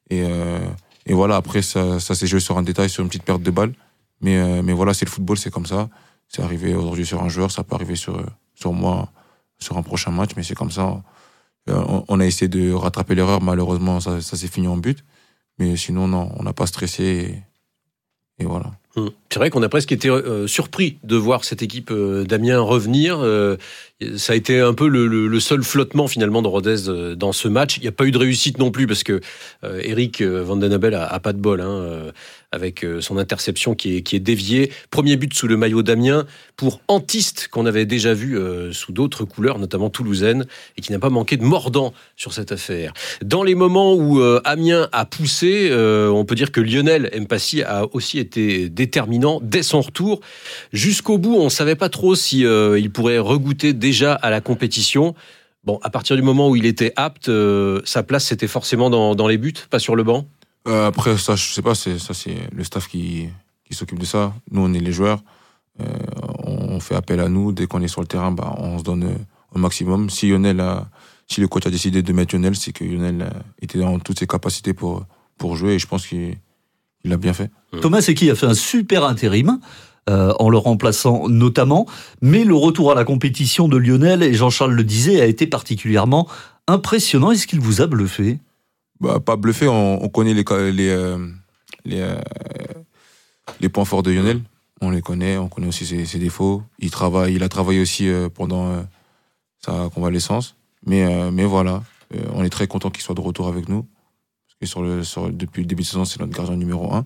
Et, 0.10 0.24
et 1.06 1.14
voilà, 1.14 1.36
après, 1.36 1.62
ça, 1.62 2.00
ça 2.00 2.16
s'est 2.16 2.28
joué 2.28 2.40
sur 2.40 2.58
un 2.58 2.64
détail, 2.64 2.90
sur 2.90 3.04
une 3.04 3.10
petite 3.10 3.24
perte 3.24 3.44
de 3.44 3.52
balle. 3.52 3.74
Mais, 4.22 4.62
mais 4.64 4.74
voilà, 4.74 4.94
c'est 4.94 5.06
le 5.06 5.12
football, 5.12 5.38
c'est 5.38 5.52
comme 5.52 5.66
ça. 5.66 5.90
C'est 6.28 6.42
arrivé 6.42 6.74
aujourd'hui 6.74 7.06
sur 7.06 7.22
un 7.22 7.30
joueur, 7.30 7.52
ça 7.52 7.64
peut 7.64 7.76
arriver 7.76 7.96
sur, 7.96 8.26
sur 8.56 8.72
moi, 8.74 9.12
sur 9.60 9.78
un 9.78 9.84
prochain 9.84 10.12
match, 10.12 10.32
mais 10.38 10.44
c'est 10.44 10.56
comme 10.56 10.72
ça. 10.72 11.04
Euh, 11.70 12.02
On, 12.08 12.20
a 12.20 12.26
essayé 12.26 12.48
de 12.48 12.72
rattraper 12.74 13.16
l'erreur, 13.16 13.42
malheureusement, 13.42 14.00
ça, 14.00 14.22
s'est 14.22 14.48
fini 14.48 14.68
en 14.68 14.78
but. 14.78 15.04
Mais 15.60 15.76
sinon, 15.78 16.08
non, 16.08 16.32
on 16.38 16.44
n'a 16.44 16.54
pas 16.54 16.66
stressé. 16.66 17.44
Et, 18.40 18.46
voilà. 18.46 18.72
Hum. 18.96 19.12
C'est 19.32 19.40
vrai 19.40 19.50
qu'on 19.50 19.64
a 19.64 19.70
presque 19.70 19.94
été 19.94 20.10
euh, 20.10 20.46
surpris 20.46 20.98
de 21.06 21.16
voir 21.16 21.46
cette 21.46 21.62
équipe 21.62 21.90
euh, 21.92 22.26
d'Amiens 22.26 22.60
revenir. 22.60 23.20
Euh, 23.22 23.56
ça 24.18 24.34
a 24.34 24.36
été 24.36 24.60
un 24.60 24.74
peu 24.74 24.90
le, 24.90 25.40
seul 25.40 25.64
flottement 25.64 26.08
finalement 26.08 26.42
de 26.42 26.50
Rodez 26.50 26.90
euh, 26.90 27.16
dans 27.16 27.32
ce 27.32 27.48
match. 27.48 27.78
Il 27.78 27.84
n'y 27.84 27.88
a 27.88 27.94
pas 27.94 28.04
eu 28.04 28.12
de 28.12 28.18
réussite 28.18 28.58
non 28.58 28.72
plus 28.72 28.88
parce 28.88 29.04
que 29.04 29.22
Eric 29.64 30.22
Van 30.22 30.58
Den 30.58 30.74
Abel 30.74 30.96
a, 30.96 31.20
pas 31.20 31.34
de 31.34 31.38
bol 31.38 31.62
hein, 31.62 32.12
avec 32.52 32.86
son 33.00 33.18
interception 33.18 33.76
qui 33.76 33.98
est, 33.98 34.02
qui 34.02 34.16
est 34.16 34.20
déviée. 34.20 34.72
Premier 34.90 35.16
but 35.18 35.34
sous 35.34 35.48
le 35.48 35.56
maillot 35.56 35.84
d'Amiens 35.84 36.26
pour 36.58 36.82
Antiste 36.88 37.48
qu'on 37.50 37.66
avait 37.66 37.86
déjà 37.86 38.14
vu 38.14 38.38
sous 38.72 38.92
d'autres 38.92 39.24
couleurs, 39.24 39.60
notamment 39.60 39.90
toulousaine, 39.90 40.46
et 40.78 40.82
qui 40.82 40.92
n'a 40.92 41.00
pas 41.00 41.10
manqué 41.10 41.38
de 41.38 41.44
mordant 41.44 41.94
sur 42.16 42.34
cette 42.34 42.52
affaire. 42.52 42.94
Dans 43.24 43.44
les 43.44 43.56
moments 43.56 43.94
où 43.94 44.20
Amiens 44.46 44.90
a 44.92 45.06
poussé, 45.06 45.70
on 45.72 46.26
peut 46.26 46.36
dire 46.36 46.52
que 46.52 46.62
Lionel 46.62 47.12
Mpassi 47.16 47.62
a 47.62 47.86
aussi 47.94 48.18
été 48.18 48.70
dès 49.42 49.64
son 49.64 49.82
retour. 49.82 50.22
Jusqu'au 50.74 51.18
bout, 51.18 51.36
on 51.36 51.46
ne 51.46 51.50
savait 51.50 51.76
pas 51.76 51.90
trop 51.90 52.16
si 52.16 52.46
euh, 52.46 52.80
il 52.80 52.92
pourrait 52.92 53.20
regoûter 53.20 53.74
déjà 53.74 54.14
à 54.14 54.30
la 54.30 54.42
compétition. 54.42 55.16
Bon, 55.64 55.80
à 55.84 55.90
partir 55.90 56.16
du 56.16 56.22
moment 56.22 56.50
où 56.50 56.56
il 56.56 56.66
était 56.66 56.94
apte, 56.96 57.30
euh, 57.30 57.82
sa 57.86 58.04
place 58.04 58.26
c'était 58.26 58.48
forcément 58.48 58.90
dans, 58.90 59.28
les 59.28 59.38
buts, 59.38 59.54
pas 59.70 59.80
sur 59.80 59.96
le 59.96 60.04
banc? 60.04 60.26
Euh, 60.68 60.88
après, 60.88 61.18
ça, 61.18 61.36
je 61.36 61.54
sais 61.54 61.62
pas, 61.62 61.76
c'est, 61.76 62.00
ça, 62.00 62.14
c'est 62.14 62.38
le 62.52 62.64
staff 62.64 62.88
qui, 62.88 63.30
qui 63.66 63.74
s'occupe 63.74 64.00
de 64.00 64.06
ça. 64.06 64.34
Nous, 64.52 64.62
on 64.62 64.74
est 64.74 64.80
les 64.80 64.92
joueurs. 64.92 65.24
On 66.44 66.80
fait 66.80 66.96
appel 66.96 67.20
à 67.20 67.30
nous. 67.30 67.52
Dès 67.52 67.66
qu'on 67.66 67.82
est 67.82 67.88
sur 67.88 68.02
le 68.02 68.08
terrain, 68.08 68.32
bah, 68.32 68.54
on 68.58 68.78
se 68.78 68.84
donne 68.84 69.16
au 69.54 69.58
maximum. 69.58 70.10
Si 70.12 70.30
Lionel 70.30 70.60
a, 70.60 70.88
si 71.28 71.42
le 71.42 71.48
coach 71.48 71.66
a 71.66 71.72
décidé 71.72 72.04
de 72.04 72.14
mettre 72.14 72.36
Lionel, 72.36 72.56
c'est 72.56 72.72
que 72.72 72.84
Lionel 72.84 73.32
était 73.62 73.80
dans 73.80 73.98
toutes 73.98 74.20
ses 74.20 74.28
capacités 74.28 74.74
pour, 74.74 75.06
pour 75.38 75.56
jouer 75.56 75.74
et 75.74 75.80
je 75.80 75.88
pense 75.88 76.06
qu'il 76.06 76.38
il 77.04 77.14
a 77.14 77.18
bien 77.18 77.34
fait. 77.34 77.50
Thomas 77.80 78.02
Seki 78.02 78.30
a 78.30 78.36
fait 78.36 78.48
un 78.48 78.54
super 78.54 79.06
intérim. 79.06 79.60
euh, 80.10 80.34
en 80.40 80.50
le 80.50 80.58
remplaçant 80.58 81.28
notamment, 81.30 81.86
mais 82.22 82.44
le 82.44 82.56
retour 82.56 82.92
à 82.92 82.96
la 82.96 83.04
compétition 83.06 83.68
de 83.68 83.78
Lionel, 83.78 84.24
et 84.24 84.34
Jean-Charles 84.34 84.74
le 84.74 84.84
disait, 84.84 85.22
a 85.22 85.26
été 85.26 85.48
particulièrement 85.48 86.28
impressionnant. 86.68 87.32
Est-ce 87.32 87.48
qu'il 87.48 87.60
vous 87.60 87.82
a 87.82 87.88
bluffé? 87.88 88.40
Bah, 89.00 89.20
pas 89.20 89.36
bluffé, 89.36 89.68
on, 89.68 90.04
on 90.04 90.10
connaît 90.10 90.34
les, 90.34 90.44
les, 90.72 90.90
euh, 90.90 91.28
les, 91.86 92.02
euh, 92.02 92.16
les 93.60 93.70
points 93.70 93.86
forts 93.86 94.04
de 94.04 94.12
Lionel. 94.12 94.42
On 94.82 94.90
les 94.90 95.02
connaît, 95.02 95.38
on 95.38 95.48
connaît 95.48 95.68
aussi 95.68 95.86
ses, 95.86 96.06
ses 96.06 96.18
défauts. 96.18 96.64
Il 96.80 96.90
travaille, 96.90 97.36
il 97.36 97.44
a 97.44 97.50
travaillé 97.50 97.80
aussi 97.80 98.10
pendant 98.34 98.84
sa 99.64 99.92
convalescence. 99.94 100.56
Mais, 100.88 101.30
mais 101.30 101.46
voilà, 101.46 101.84
on 102.34 102.44
est 102.44 102.50
très 102.50 102.66
content 102.66 102.90
qu'il 102.90 103.04
soit 103.04 103.14
de 103.14 103.22
retour 103.22 103.48
avec 103.48 103.70
nous. 103.70 103.84
Parce 103.84 104.58
que 104.60 104.66
sur 104.66 104.82
le, 104.82 105.04
sur, 105.04 105.30
depuis 105.30 105.62
le 105.62 105.68
début 105.68 105.84
de 105.84 105.88
saison, 105.88 106.04
c'est 106.04 106.20
notre 106.20 106.36
gardien 106.36 106.56
numéro 106.56 106.92
un. 106.96 107.06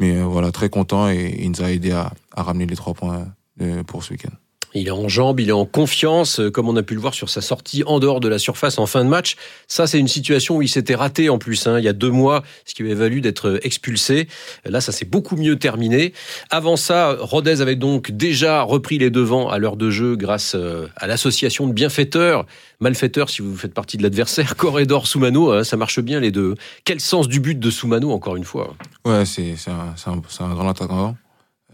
Mais 0.00 0.16
euh, 0.16 0.24
voilà, 0.24 0.50
très 0.50 0.70
content 0.70 1.08
et, 1.08 1.36
il 1.38 1.50
nous 1.50 1.62
a 1.62 1.70
aidé 1.70 1.92
à, 1.92 2.12
à 2.34 2.42
ramener 2.42 2.66
les 2.66 2.76
trois 2.76 2.94
points 2.94 3.28
euh, 3.60 3.84
pour 3.84 4.02
ce 4.02 4.12
week-end. 4.12 4.34
Il 4.74 4.86
est 4.86 4.92
en 4.92 5.08
jambes, 5.08 5.40
il 5.40 5.48
est 5.48 5.52
en 5.52 5.66
confiance, 5.66 6.38
euh, 6.38 6.50
comme 6.50 6.68
on 6.68 6.76
a 6.76 6.82
pu 6.82 6.94
le 6.94 7.00
voir 7.00 7.14
sur 7.14 7.28
sa 7.28 7.40
sortie 7.40 7.82
en 7.86 7.98
dehors 7.98 8.20
de 8.20 8.28
la 8.28 8.38
surface 8.38 8.78
en 8.78 8.86
fin 8.86 9.04
de 9.04 9.08
match. 9.08 9.36
Ça, 9.66 9.86
c'est 9.86 9.98
une 9.98 10.08
situation 10.08 10.56
où 10.56 10.62
il 10.62 10.68
s'était 10.68 10.94
raté 10.94 11.28
en 11.28 11.38
plus, 11.38 11.66
hein, 11.66 11.78
il 11.78 11.84
y 11.84 11.88
a 11.88 11.92
deux 11.92 12.10
mois, 12.10 12.42
ce 12.64 12.74
qui 12.74 12.82
lui 12.82 12.92
avait 12.92 13.00
valu 13.00 13.20
d'être 13.20 13.58
expulsé. 13.62 14.28
Là, 14.64 14.80
ça 14.80 14.92
s'est 14.92 15.04
beaucoup 15.04 15.36
mieux 15.36 15.56
terminé. 15.56 16.12
Avant 16.50 16.76
ça, 16.76 17.16
Rodez 17.18 17.60
avait 17.60 17.76
donc 17.76 18.12
déjà 18.12 18.62
repris 18.62 18.98
les 18.98 19.10
devants 19.10 19.48
à 19.48 19.58
l'heure 19.58 19.76
de 19.76 19.90
jeu 19.90 20.16
grâce 20.16 20.54
euh, 20.54 20.86
à 20.96 21.06
l'association 21.06 21.66
de 21.66 21.72
bienfaiteurs, 21.72 22.46
malfaiteurs 22.78 23.30
si 23.30 23.42
vous 23.42 23.56
faites 23.56 23.74
partie 23.74 23.96
de 23.96 24.02
l'adversaire, 24.02 24.56
Corredor, 24.56 25.06
Soumano, 25.06 25.52
hein, 25.52 25.64
ça 25.64 25.76
marche 25.76 26.00
bien 26.00 26.20
les 26.20 26.30
deux. 26.30 26.54
Quel 26.84 27.00
sens 27.00 27.28
du 27.28 27.40
but 27.40 27.58
de 27.58 27.70
Soumano, 27.70 28.12
encore 28.12 28.36
une 28.36 28.44
fois? 28.44 28.74
Ouais, 29.04 29.24
c'est 29.24 29.54
un, 29.68 30.54
grand 30.54 30.68
attaquant. 30.68 31.16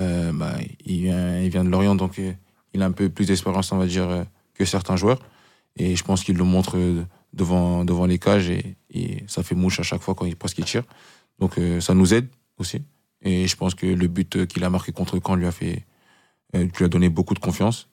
Euh, 0.00 0.30
bah, 0.32 0.52
il, 0.84 1.02
vient, 1.02 1.64
de 1.64 1.70
Lorient, 1.70 1.94
donc 1.94 2.18
euh, 2.18 2.32
il 2.76 2.82
a 2.82 2.86
un 2.86 2.92
peu 2.92 3.08
plus 3.08 3.26
d'expérience, 3.26 3.72
on 3.72 3.78
va 3.78 3.86
dire, 3.86 4.08
euh, 4.08 4.24
que 4.54 4.64
certains 4.64 4.96
joueurs. 4.96 5.18
Et 5.76 5.96
je 5.96 6.04
pense 6.04 6.24
qu'il 6.24 6.36
le 6.36 6.44
montre 6.44 6.76
euh, 6.76 7.04
devant, 7.32 8.06
les 8.06 8.18
cages 8.18 8.50
et, 8.50 8.76
ça 9.26 9.42
fait 9.42 9.54
mouche 9.54 9.80
à 9.80 9.82
chaque 9.82 10.00
fois 10.00 10.14
quand 10.14 10.24
il 10.24 10.36
presque 10.36 10.58
il 10.58 10.64
tire. 10.64 10.84
Donc 11.38 11.58
euh, 11.58 11.80
ça 11.80 11.94
nous 11.94 12.14
aide 12.14 12.28
aussi. 12.58 12.82
Et 13.22 13.46
je 13.46 13.56
pense 13.56 13.74
que 13.74 13.86
le 13.86 14.06
but 14.08 14.46
qu'il 14.46 14.64
a 14.64 14.70
marqué 14.70 14.92
contre 14.92 15.20
Caen 15.24 15.34
lui 15.34 15.46
a 15.46 15.52
fait, 15.52 15.84
lui 16.54 16.84
a 16.84 16.88
donné 16.88 17.08
beaucoup 17.08 17.34
de 17.34 17.38
confiance. 17.38 17.88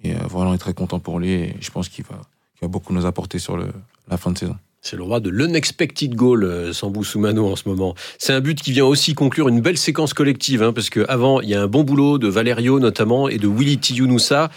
Et 0.00 0.14
euh, 0.14 0.18
voilà, 0.28 0.50
on 0.50 0.54
est 0.54 0.58
très 0.58 0.74
content 0.74 0.98
pour 0.98 1.20
lui 1.20 1.30
et 1.30 1.56
je 1.60 1.70
pense 1.70 1.88
qu'il 1.88 2.04
va, 2.04 2.20
qu'il 2.58 2.66
beaucoup 2.68 2.92
nous 2.92 3.06
apporter 3.06 3.38
sur 3.38 3.56
la 3.56 4.16
fin 4.16 4.32
de 4.32 4.38
saison. 4.38 4.56
C'est 4.80 4.96
le 4.96 5.02
roi 5.02 5.18
de 5.18 5.28
l'unexpected 5.28 6.14
goal, 6.14 6.44
euh, 6.44 6.72
Sambou 6.72 7.02
Soumano 7.02 7.50
en 7.50 7.56
ce 7.56 7.68
moment. 7.68 7.94
C'est 8.18 8.32
un 8.32 8.40
but 8.40 8.60
qui 8.60 8.72
vient 8.72 8.84
aussi 8.84 9.14
conclure 9.14 9.48
une 9.48 9.60
belle 9.60 9.76
séquence 9.76 10.14
collective, 10.14 10.62
hein, 10.62 10.72
parce 10.72 10.88
qu'avant, 10.88 11.40
il 11.40 11.48
y 11.48 11.54
a 11.54 11.62
un 11.62 11.66
bon 11.66 11.82
boulot 11.82 12.18
de 12.18 12.28
Valerio 12.28 12.78
notamment 12.78 13.28
et 13.28 13.38
de 13.38 13.48
Willy 13.48 13.78
Tiyunoussa. 13.78 14.50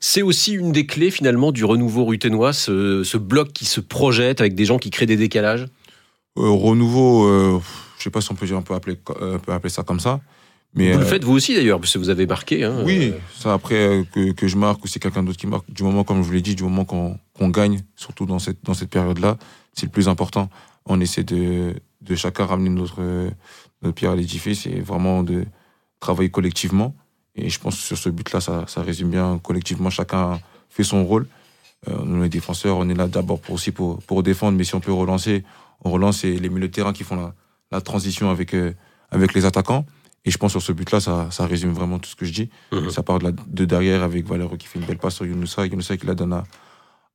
C'est 0.00 0.22
aussi 0.22 0.52
une 0.54 0.72
des 0.72 0.86
clés 0.86 1.10
finalement 1.10 1.52
du 1.52 1.64
renouveau 1.64 2.04
ruténois, 2.04 2.52
ce, 2.52 3.02
ce, 3.04 3.18
bloc 3.18 3.52
qui 3.52 3.64
se 3.64 3.80
projette 3.80 4.40
avec 4.40 4.54
des 4.54 4.64
gens 4.64 4.78
qui 4.78 4.90
créent 4.90 5.06
des 5.06 5.16
décalages? 5.16 5.66
Euh, 6.38 6.48
renouveau, 6.48 7.26
euh, 7.26 7.60
je 7.98 8.04
sais 8.04 8.10
pas 8.10 8.20
si 8.20 8.30
on 8.30 8.34
peut, 8.34 8.46
dire, 8.46 8.56
on 8.56 8.62
peut 8.62 8.74
appeler, 8.74 8.98
euh, 9.20 9.38
peut 9.38 9.52
appeler 9.52 9.70
ça 9.70 9.82
comme 9.82 10.00
ça. 10.00 10.20
Mais, 10.74 10.92
vous 10.92 10.98
le 10.98 11.06
faites 11.06 11.24
vous 11.24 11.32
aussi 11.32 11.54
d'ailleurs, 11.54 11.80
parce 11.80 11.92
que 11.92 11.98
vous 11.98 12.10
avez 12.10 12.26
marqué. 12.26 12.64
Hein, 12.64 12.82
oui, 12.84 13.14
ça 13.34 13.54
après 13.54 14.04
que, 14.12 14.32
que, 14.32 14.46
je 14.46 14.56
marque 14.56 14.84
ou 14.84 14.88
c'est 14.88 15.00
quelqu'un 15.00 15.22
d'autre 15.22 15.38
qui 15.38 15.46
marque. 15.46 15.64
Du 15.70 15.82
moment, 15.82 16.04
comme 16.04 16.22
je 16.22 16.26
vous 16.26 16.32
l'ai 16.32 16.42
dit, 16.42 16.54
du 16.54 16.64
moment 16.64 16.84
qu'on 16.84 17.18
qu 17.38 17.50
gagne, 17.50 17.80
surtout 17.96 18.26
dans 18.26 18.38
cette, 18.38 18.58
dans 18.62 18.74
cette 18.74 18.90
période-là, 18.90 19.38
c'est 19.76 19.86
le 19.86 19.92
plus 19.92 20.08
important. 20.08 20.48
On 20.86 21.00
essaie 21.00 21.22
de, 21.22 21.74
de 22.00 22.16
chacun 22.16 22.46
ramener 22.46 22.70
notre, 22.70 23.30
notre 23.82 23.94
pierre 23.94 24.12
à 24.12 24.16
l'édifice 24.16 24.66
et 24.66 24.80
vraiment 24.80 25.22
de 25.22 25.44
travailler 26.00 26.30
collectivement. 26.30 26.94
Et 27.36 27.50
je 27.50 27.60
pense 27.60 27.76
que 27.76 27.82
sur 27.82 27.98
ce 27.98 28.08
but-là, 28.08 28.40
ça, 28.40 28.64
ça, 28.66 28.82
résume 28.82 29.10
bien 29.10 29.38
collectivement. 29.42 29.90
Chacun 29.90 30.40
fait 30.70 30.84
son 30.84 31.04
rôle. 31.04 31.26
Euh, 31.88 32.02
nous, 32.04 32.22
les 32.22 32.30
défenseurs, 32.30 32.78
on 32.78 32.88
est 32.88 32.94
là 32.94 33.06
d'abord 33.06 33.40
pour 33.40 33.54
aussi 33.54 33.70
pour, 33.70 34.02
pour 34.02 34.22
défendre, 34.22 34.56
mais 34.56 34.64
si 34.64 34.74
on 34.74 34.80
peut 34.80 34.92
relancer, 34.92 35.44
on 35.84 35.90
relance 35.90 36.24
et 36.24 36.38
les 36.38 36.48
milieux 36.48 36.68
de 36.68 36.72
terrain 36.72 36.94
qui 36.94 37.04
font 37.04 37.16
la, 37.16 37.34
la 37.70 37.82
transition 37.82 38.30
avec, 38.30 38.54
euh, 38.54 38.72
avec 39.10 39.34
les 39.34 39.44
attaquants. 39.44 39.84
Et 40.24 40.30
je 40.30 40.38
pense 40.38 40.52
sur 40.52 40.62
ce 40.62 40.72
but-là, 40.72 40.98
ça, 41.00 41.28
ça 41.30 41.46
résume 41.46 41.72
vraiment 41.72 41.98
tout 41.98 42.08
ce 42.08 42.16
que 42.16 42.24
je 42.24 42.32
dis. 42.32 42.50
Mmh. 42.72 42.88
Ça 42.88 43.02
part 43.02 43.18
de, 43.18 43.24
la, 43.24 43.32
de 43.32 43.64
derrière 43.64 44.02
avec 44.02 44.26
Valero 44.26 44.56
qui 44.56 44.66
fait 44.66 44.78
une 44.78 44.86
belle 44.86 44.98
passe 44.98 45.16
sur 45.16 45.26
Younoussa, 45.26 45.66
Younoussa 45.66 45.96
qui 45.96 46.06
la 46.06 46.14
donne 46.14 46.32
à, 46.32 46.44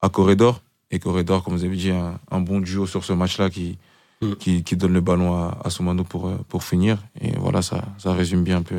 à 0.01 0.09
Corridor. 0.09 0.61
Et 0.91 0.99
Corridor, 0.99 1.43
comme 1.43 1.55
vous 1.55 1.63
avez 1.63 1.75
dit, 1.75 1.91
un, 1.91 2.19
un 2.29 2.39
bon 2.41 2.59
duo 2.59 2.85
sur 2.85 3.03
ce 3.03 3.13
match-là 3.13 3.49
qui, 3.49 3.77
mmh. 4.21 4.33
qui, 4.35 4.63
qui, 4.63 4.75
donne 4.75 4.93
le 4.93 5.01
ballon 5.01 5.33
à, 5.33 5.57
à 5.63 5.69
Soumano 5.69 6.03
pour, 6.03 6.31
pour 6.49 6.63
finir. 6.63 6.97
Et 7.21 7.31
voilà, 7.37 7.61
ça, 7.61 7.85
ça 7.97 8.13
résume 8.13 8.43
bien 8.43 8.57
un 8.57 8.63
peu 8.63 8.75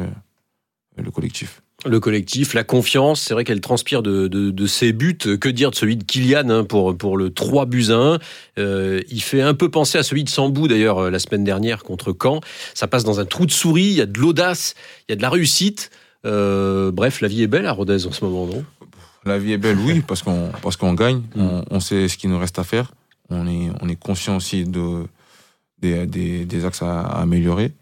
le 0.96 1.10
collectif. 1.10 1.62
Le 1.84 1.98
collectif, 1.98 2.54
la 2.54 2.62
confiance, 2.62 3.22
c'est 3.22 3.34
vrai 3.34 3.42
qu'elle 3.42 3.60
transpire 3.60 4.02
de, 4.02 4.28
de, 4.28 4.50
de, 4.50 4.66
ses 4.66 4.92
buts. 4.92 5.16
Que 5.18 5.48
dire 5.48 5.70
de 5.72 5.74
celui 5.74 5.96
de 5.96 6.04
Kylian 6.04 6.48
hein, 6.48 6.64
pour, 6.64 6.96
pour 6.96 7.16
le 7.16 7.30
3 7.30 7.66
buts 7.66 7.86
à 7.88 7.94
1 7.94 8.18
euh, 8.58 9.00
Il 9.10 9.20
fait 9.20 9.40
un 9.42 9.54
peu 9.54 9.68
penser 9.68 9.98
à 9.98 10.04
celui 10.04 10.22
de 10.22 10.28
Sambou 10.28 10.68
d'ailleurs 10.68 11.10
la 11.10 11.18
semaine 11.18 11.42
dernière 11.42 11.82
contre 11.82 12.14
Caen. 12.20 12.40
Ça 12.74 12.86
passe 12.86 13.02
dans 13.02 13.18
un 13.18 13.24
trou 13.24 13.46
de 13.46 13.50
souris, 13.50 13.82
il 13.86 13.94
y 13.94 14.00
a 14.00 14.06
de 14.06 14.18
l'audace, 14.20 14.74
il 15.08 15.12
y 15.12 15.14
a 15.14 15.16
de 15.16 15.22
la 15.22 15.30
réussite. 15.30 15.90
Euh, 16.24 16.92
bref, 16.92 17.20
la 17.20 17.26
vie 17.26 17.42
est 17.42 17.48
belle 17.48 17.66
à 17.66 17.72
Rodez 17.72 18.06
en 18.06 18.12
ce 18.12 18.24
moment, 18.24 18.46
non? 18.46 18.64
La 19.24 19.38
vie 19.38 19.52
est 19.52 19.58
belle, 19.58 19.78
oui, 19.78 20.00
parce 20.06 20.22
qu'on 20.22 20.50
parce 20.62 20.76
qu'on 20.76 20.94
gagne, 20.94 21.22
mm. 21.34 21.40
on, 21.40 21.64
on, 21.70 21.80
sait 21.80 22.08
ce 22.08 22.16
qu'il 22.16 22.30
nous 22.30 22.38
reste 22.38 22.58
à 22.58 22.64
faire. 22.64 22.92
On 23.30 23.46
est, 23.46 23.70
on 23.80 23.88
est 23.88 23.96
conscient 23.96 24.36
aussi 24.36 24.64
de, 24.64 25.06
des, 25.78 26.06
des, 26.06 26.44
des 26.44 26.64
axes 26.64 26.82
à, 26.82 27.00
à 27.00 27.22
améliorer. 27.22 27.72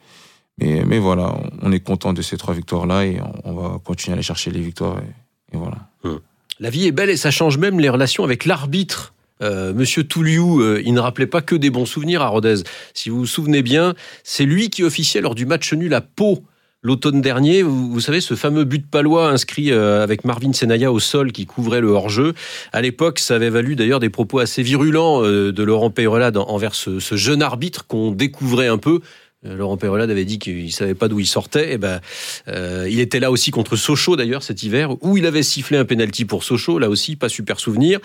Mais, 0.59 0.85
mais, 0.87 0.99
voilà, 0.99 1.35
on 1.63 1.73
est 1.73 1.81
content 1.81 2.13
de 2.13 2.23
ces 2.23 2.37
trois 2.37 2.55
victoires-là 2.55 3.07
et 3.07 3.21
on, 3.21 3.51
on, 3.51 3.55
va 3.55 3.79
continuer 3.83 4.13
à 4.13 4.17
aller 4.17 4.23
chercher 4.23 4.51
les 4.51 4.61
victoires. 4.61 4.99
Et, 4.99 5.55
et 5.55 5.59
voilà. 5.59 5.79
Hum. 6.05 6.21
La 6.61 6.69
vie 6.69 6.87
est 6.87 6.93
belle 6.93 7.09
et 7.09 7.17
ça 7.17 7.31
change 7.31 7.57
même 7.57 7.81
les 7.81 7.89
relations 7.89 8.23
avec 8.23 8.45
l'arbitre. 8.45 9.15
Euh, 9.43 9.73
Monsieur 9.73 10.05
Touliou, 10.05 10.61
euh, 10.61 10.83
il 10.85 10.93
ne 10.93 11.01
rappelait 11.01 11.27
pas 11.27 11.41
que 11.41 11.55
des 11.55 11.71
bons 11.71 11.87
souvenirs 11.87 12.21
à 12.21 12.29
Rodez. 12.29 12.57
Si 12.93 13.09
vous 13.09 13.21
vous 13.21 13.27
souvenez 13.27 13.63
bien, 13.63 13.95
c'est 14.23 14.45
lui 14.45 14.69
qui 14.69 14.85
officiait 14.85 15.23
lors 15.23 15.35
du 15.35 15.47
match 15.47 15.73
nul 15.73 15.95
à 15.95 16.03
Pau 16.03 16.45
l'automne 16.83 17.21
dernier. 17.21 17.63
Vous, 17.63 18.01
savez, 18.01 18.21
ce 18.21 18.35
fameux 18.35 18.65
but 18.65 18.89
palois 18.89 19.29
inscrit 19.29 19.73
euh, 19.73 20.03
avec 20.03 20.25
Marvin 20.25 20.53
Senaya 20.53 20.93
au 20.93 21.01
sol 21.01 21.33
qui 21.33 21.47
couvrait 21.47 21.81
le 21.81 21.89
hors-jeu. 21.89 22.35
À 22.73 22.81
l'époque, 22.81 23.19
ça 23.19 23.35
avait 23.35 23.51
valu 23.51 23.77
d'ailleurs 23.77 24.01
des 24.01 24.11
propos 24.11 24.39
assez 24.39 24.63
virulents 24.63 25.23
euh, 25.23 25.53
de 25.53 25.63
Laurent 25.63 25.91
Peyrelade 25.91 26.37
envers 26.37 26.75
ce, 26.75 27.01
ce 27.01 27.17
jeune 27.17 27.43
arbitre 27.43 27.87
qu'on 27.87 28.11
découvrait 28.11 28.69
un 28.69 28.79
peu. 28.79 29.01
Laurent 29.43 29.79
Perrelade 29.79 30.11
avait 30.11 30.27
dit 30.27 30.39
qu'il 30.39 30.71
savait 30.71 30.95
pas 30.95 31.09
d'où 31.09 31.19
il 31.19 31.27
sortait. 31.27 31.73
Et 31.73 31.79
ben, 31.79 32.01
euh, 32.49 32.87
il 32.91 33.01
était 33.01 33.21
là 33.21 33.31
aussi 33.31 33.51
contre 33.51 33.77
Sochaux 33.77 34.17
d'ailleurs 34.17 34.43
cet 34.43 34.63
hiver, 34.63 35.03
où 35.03 35.17
il 35.17 35.25
avait 35.25 35.43
sifflé 35.43 35.79
un 35.79 35.85
penalty 35.85 36.27
pour 36.27 36.45
Sochaux. 36.45 36.79
Là 36.79 36.91
aussi, 36.91 37.17
pas 37.17 37.31
super 37.31 37.59
souvenir. 37.59 38.01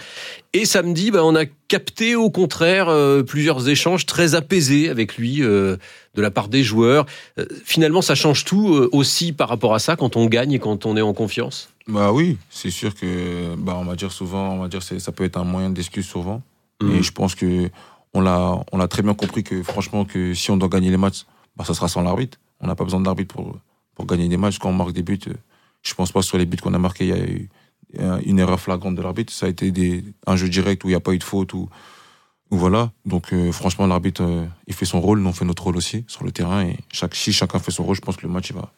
Et 0.54 0.66
samedi, 0.66 1.12
ben, 1.12 1.22
on 1.24 1.36
a 1.36 1.46
capté 1.68 2.16
au 2.16 2.30
contraire 2.30 2.88
euh, 2.88 3.24
plusieurs 3.24 3.68
échanges 3.68 4.06
très 4.06 4.36
apaisés 4.36 4.88
avec 4.90 5.18
lui 5.18 5.44
euh, 5.44 5.76
de 6.16 6.22
la 6.22 6.32
part 6.32 6.48
des 6.48 6.64
joueurs. 6.64 7.06
Euh, 7.38 7.46
finalement, 7.66 8.02
ça 8.02 8.16
change 8.16 8.46
tout 8.46 8.74
euh, 8.74 8.90
aussi 8.94 9.34
par 9.34 9.50
rapport 9.50 9.74
à 9.74 9.80
ça 9.80 9.96
quand 9.98 10.16
on 10.16 10.28
gagne 10.28 10.54
et 10.54 10.60
quand 10.60 10.86
on 10.86 10.96
est 10.96 11.02
en 11.02 11.14
confiance? 11.14 11.70
Bah 11.88 12.12
oui, 12.12 12.38
c'est 12.50 12.72
sûr 12.72 12.96
que 12.96 13.56
bah 13.58 13.78
on 13.80 13.86
va 13.86 13.96
dire 13.96 14.12
souvent, 14.12 14.54
on 14.54 14.60
va 14.60 14.68
dire 14.68 14.82
ça 14.82 15.12
peut 15.12 15.24
être 15.24 15.38
un 15.38 15.44
moyen 15.44 15.70
d'excuse 15.70 16.06
souvent. 16.06 16.42
Mmh. 16.82 16.96
Et 16.96 17.04
je 17.04 17.12
pense 17.12 17.36
que 17.36 17.70
on 18.16 18.22
l'a, 18.22 18.58
on 18.72 18.80
a 18.80 18.88
très 18.88 19.04
bien 19.04 19.14
compris 19.14 19.44
que 19.44 19.62
franchement 19.64 20.06
que 20.06 20.34
si 20.34 20.50
on 20.52 20.58
doit 20.58 20.70
gagner 20.70 20.90
les 20.90 20.98
matchs, 20.98 21.26
bah 21.56 21.66
ça 21.66 21.74
sera 21.74 21.88
sans 21.88 22.02
l'arbitre. 22.02 22.40
On 22.60 22.68
n'a 22.68 22.76
pas 22.76 22.84
besoin 22.84 23.00
de 23.00 23.06
l'arbitre 23.06 23.36
pour 23.36 23.58
pour 23.94 24.06
gagner 24.06 24.28
des 24.28 24.38
matchs. 24.38 24.58
Quand 24.60 24.70
on 24.70 24.74
marque 24.74 24.94
des 24.94 25.04
buts, 25.04 25.20
je 25.82 25.94
pense 25.94 26.12
pas 26.12 26.22
sur 26.22 26.38
les 26.38 26.46
buts 26.46 26.58
qu'on 26.58 26.74
a 26.74 26.80
marqués, 26.80 27.06
il 27.06 27.10
y 27.10 27.14
a 27.14 27.24
eu 27.24 27.50
une 28.26 28.40
erreur 28.40 28.60
flagrante 28.60 28.96
de 28.96 29.02
l'arbitre. 29.02 29.32
Ça 29.32 29.46
a 29.46 29.50
été 29.50 30.04
un 30.28 30.36
jeu 30.36 30.50
direct 30.50 30.84
où 30.84 30.88
il 30.88 30.92
n'y 30.92 30.96
a 30.96 31.00
pas 31.00 31.14
eu 31.14 31.18
de 31.18 31.24
faute 31.24 31.54
voilà. 32.52 32.92
Donc 33.06 33.34
euh, 33.34 33.52
franchement, 33.52 33.88
l'arbitre 33.88 34.24
euh, 34.24 34.46
il 34.68 34.74
fait 34.74 34.86
son 34.86 35.02
rôle, 35.02 35.20
nous 35.20 35.30
on 35.30 35.34
fait 35.34 35.46
notre 35.46 35.64
rôle 35.64 35.78
aussi 35.78 36.06
sur 36.08 36.24
le 36.24 36.32
terrain 36.32 36.64
et 36.64 36.78
chaque 36.92 37.16
si 37.16 37.34
chacun 37.34 37.60
fait 37.60 37.72
son 37.72 37.84
rôle, 37.84 37.96
je 37.96 38.02
pense 38.02 38.18
que 38.18 38.26
le 38.26 38.32
match 38.32 38.50
il 38.50 38.56
va 38.56 38.72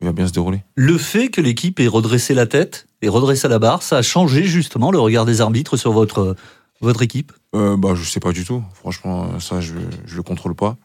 va 0.00 0.12
bien 0.12 0.26
se 0.26 0.32
dérouler. 0.32 0.62
Le 0.74 0.98
fait 0.98 1.28
que 1.28 1.40
l'équipe 1.40 1.80
ait 1.80 1.88
redressé 1.88 2.34
la 2.34 2.46
tête 2.46 2.86
et 3.00 3.08
redressé 3.08 3.48
la 3.48 3.58
barre, 3.58 3.82
ça 3.82 3.98
a 3.98 4.02
changé 4.02 4.44
justement 4.44 4.90
le 4.90 4.98
regard 4.98 5.24
des 5.24 5.40
arbitres 5.40 5.78
sur 5.78 5.92
votre 5.92 6.36
votre 6.80 7.00
équipe? 7.00 7.32
Euh, 7.54 7.76
Bah, 7.76 7.94
je 7.94 8.02
sais 8.04 8.20
pas 8.20 8.32
du 8.32 8.44
tout. 8.44 8.62
Franchement, 8.74 9.38
ça, 9.40 9.60
je 9.60 9.74
je 10.06 10.16
le 10.16 10.22
contrôle 10.22 10.54
pas. 10.54 10.76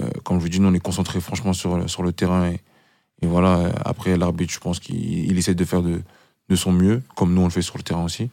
Euh, 0.00 0.08
comme 0.24 0.38
je 0.38 0.42
vous 0.42 0.48
dis, 0.48 0.60
nous, 0.60 0.68
on 0.68 0.74
est 0.74 0.80
concentré 0.80 1.20
franchement 1.20 1.52
sur 1.52 1.88
sur 1.88 2.02
le 2.02 2.12
terrain 2.12 2.50
et, 2.50 2.60
voilà. 3.22 3.70
Après, 3.84 4.16
l'arbitre, 4.16 4.52
je 4.52 4.60
pense 4.60 4.80
qu'il 4.80 5.36
essaie 5.36 5.54
de 5.54 5.64
faire 5.64 5.82
de 5.82 6.00
de 6.48 6.56
son 6.56 6.72
mieux, 6.72 7.02
comme 7.16 7.34
nous 7.34 7.42
on 7.42 7.44
le 7.44 7.50
fait 7.50 7.62
sur 7.62 7.76
le 7.76 7.82
terrain 7.82 8.04
aussi. 8.04 8.30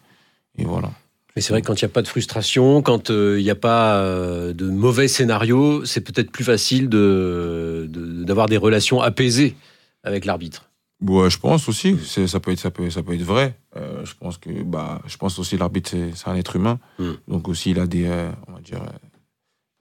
Et 0.57 0.63
voilà. 0.63 0.91
Mais 1.35 1.41
c'est 1.41 1.53
vrai 1.53 1.61
que 1.61 1.67
quand 1.67 1.79
il 1.79 1.85
n'y 1.85 1.91
a 1.91 1.93
pas 1.93 2.01
de 2.01 2.07
frustration, 2.07 2.81
quand 2.81 3.09
il 3.09 3.43
n'y 3.43 3.49
a 3.49 3.55
pas 3.55 4.01
de 4.01 4.69
mauvais 4.69 5.07
scénario, 5.07 5.85
c'est 5.85 6.01
peut-être 6.01 6.31
plus 6.31 6.45
facile 6.45 6.89
de 6.89 7.87
d'avoir 8.25 8.47
de, 8.47 8.51
des 8.51 8.57
relations 8.57 9.01
apaisées 9.01 9.55
avec 10.03 10.25
l'arbitre. 10.25 10.67
Ouais, 11.01 11.29
je 11.29 11.37
pense 11.37 11.69
aussi. 11.69 11.97
Ça 12.27 12.39
peut 12.39 12.51
être, 12.51 12.59
ça 12.59 12.71
peut, 12.71 12.89
ça 12.89 13.03
peut 13.03 13.13
être 13.13 13.21
vrai. 13.21 13.57
Euh, 13.75 14.03
je 14.03 14.13
pense 14.15 14.37
que, 14.37 14.63
bah, 14.63 15.01
je 15.05 15.17
pense 15.17 15.37
aussi 15.37 15.57
l'arbitre 15.57 15.95
c'est 16.15 16.27
un 16.27 16.35
être 16.35 16.55
humain. 16.55 16.79
Mm. 16.97 17.11
Donc 17.27 17.47
aussi 17.47 17.71
il 17.71 17.79
a 17.79 17.85
des, 17.85 18.05
euh, 18.05 18.31
on 18.47 18.53
va 18.53 18.61
dire, 18.61 18.81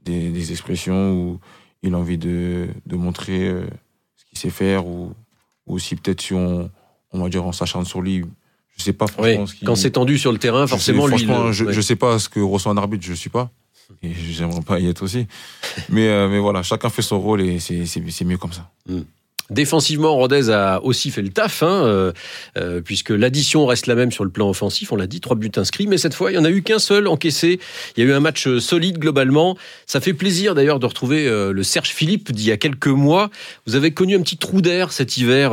des, 0.02 0.30
des, 0.30 0.52
expressions 0.52 1.12
où 1.14 1.40
il 1.82 1.94
a 1.94 1.98
envie 1.98 2.18
de, 2.18 2.68
de 2.84 2.96
montrer 2.96 3.48
euh, 3.48 3.66
ce 4.16 4.24
qu'il 4.26 4.38
sait 4.38 4.50
faire 4.50 4.86
ou, 4.86 5.14
ou 5.66 5.74
aussi 5.74 5.96
peut-être 5.96 6.20
si 6.20 6.34
on, 6.34 6.70
on 7.12 7.22
va 7.22 7.28
dire, 7.30 7.44
on 7.44 7.52
s'acharne 7.52 7.86
sur 7.86 8.02
lui. 8.02 8.24
Je 8.76 8.82
sais 8.82 8.92
pas 8.92 9.06
franchement. 9.06 9.44
Oui, 9.44 9.60
quand 9.64 9.74
c'est 9.74 9.92
tendu 9.92 10.18
sur 10.18 10.32
le 10.32 10.38
terrain, 10.38 10.66
forcément, 10.66 11.06
sais, 11.06 11.16
lui. 11.16 11.24
Franchement, 11.24 11.46
le... 11.46 11.52
je, 11.52 11.64
ouais. 11.64 11.72
je 11.72 11.80
sais 11.80 11.96
pas 11.96 12.18
ce 12.18 12.28
que 12.28 12.40
ressent 12.40 12.70
un 12.70 12.76
arbitre, 12.76 13.06
je 13.06 13.14
suis 13.14 13.30
pas. 13.30 13.50
Et 14.02 14.12
j'aimerais 14.12 14.62
pas 14.62 14.80
y 14.80 14.88
être 14.88 15.02
aussi. 15.02 15.26
mais, 15.88 16.08
euh, 16.08 16.28
mais 16.28 16.40
voilà, 16.40 16.62
chacun 16.62 16.90
fait 16.90 17.02
son 17.02 17.20
rôle 17.20 17.40
et 17.40 17.58
c'est 17.58 18.24
mieux 18.24 18.36
comme 18.36 18.52
ça. 18.52 18.70
Mm. 18.86 19.00
Défensivement, 19.50 20.16
Rodez 20.16 20.50
a 20.50 20.82
aussi 20.82 21.10
fait 21.10 21.22
le 21.22 21.28
taf, 21.28 21.62
hein, 21.62 21.84
euh, 21.84 22.12
euh, 22.56 22.80
puisque 22.80 23.10
l'addition 23.10 23.64
reste 23.64 23.86
la 23.86 23.94
même 23.94 24.10
sur 24.10 24.24
le 24.24 24.30
plan 24.30 24.48
offensif. 24.48 24.90
On 24.92 24.96
l'a 24.96 25.06
dit, 25.06 25.20
trois 25.20 25.36
buts 25.36 25.52
inscrits, 25.56 25.86
mais 25.86 25.98
cette 25.98 26.14
fois, 26.14 26.32
il 26.32 26.34
n'y 26.34 26.40
en 26.40 26.44
a 26.44 26.50
eu 26.50 26.62
qu'un 26.62 26.80
seul 26.80 27.06
encaissé. 27.06 27.60
Il 27.96 28.04
y 28.04 28.06
a 28.06 28.10
eu 28.10 28.12
un 28.12 28.20
match 28.20 28.48
solide 28.58 28.98
globalement. 28.98 29.56
Ça 29.86 30.00
fait 30.00 30.14
plaisir 30.14 30.54
d'ailleurs 30.54 30.80
de 30.80 30.86
retrouver 30.86 31.28
euh, 31.28 31.52
le 31.52 31.62
Serge 31.62 31.90
Philippe 31.90 32.32
d'il 32.32 32.46
y 32.46 32.52
a 32.52 32.56
quelques 32.56 32.88
mois. 32.88 33.30
Vous 33.66 33.76
avez 33.76 33.92
connu 33.92 34.16
un 34.16 34.22
petit 34.22 34.36
trou 34.36 34.60
d'air 34.60 34.92
cet 34.92 35.16
hiver. 35.16 35.52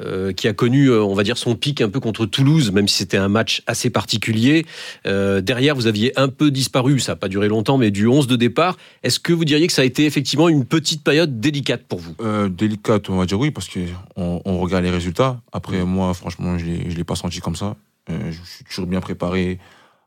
Euh, 0.00 0.32
qui 0.32 0.46
a 0.46 0.52
connu, 0.52 0.92
on 0.92 1.14
va 1.14 1.24
dire, 1.24 1.36
son 1.36 1.56
pic 1.56 1.80
un 1.80 1.88
peu 1.88 1.98
contre 1.98 2.24
Toulouse, 2.24 2.70
même 2.70 2.86
si 2.86 2.96
c'était 2.96 3.16
un 3.16 3.28
match 3.28 3.62
assez 3.66 3.90
particulier. 3.90 4.64
Euh, 5.06 5.40
derrière, 5.40 5.74
vous 5.74 5.86
aviez 5.86 6.18
un 6.18 6.28
peu 6.28 6.50
disparu, 6.50 7.00
ça 7.00 7.12
n'a 7.12 7.16
pas 7.16 7.28
duré 7.28 7.48
longtemps, 7.48 7.78
mais 7.78 7.90
du 7.90 8.06
11 8.06 8.26
de 8.26 8.36
départ. 8.36 8.76
Est-ce 9.02 9.18
que 9.18 9.32
vous 9.32 9.44
diriez 9.44 9.66
que 9.66 9.72
ça 9.72 9.82
a 9.82 9.84
été 9.84 10.06
effectivement 10.06 10.48
une 10.48 10.64
petite 10.64 11.02
période 11.02 11.40
délicate 11.40 11.82
pour 11.82 11.98
vous? 11.98 12.14
Euh, 12.20 12.48
Délicate, 12.48 13.10
on 13.10 13.16
va 13.16 13.26
dire 13.26 13.38
oui, 13.38 13.50
parce 13.50 13.68
qu'on 13.68 14.40
on 14.44 14.58
regarde 14.58 14.84
les 14.84 14.90
résultats. 14.90 15.40
Après, 15.52 15.84
moi, 15.84 16.14
franchement, 16.14 16.58
je 16.58 16.66
ne 16.66 16.94
l'ai 16.94 17.04
pas 17.04 17.16
senti 17.16 17.40
comme 17.40 17.56
ça. 17.56 17.76
Euh, 18.10 18.30
je 18.30 18.40
suis 18.44 18.64
toujours 18.64 18.86
bien 18.86 19.00
préparé 19.00 19.58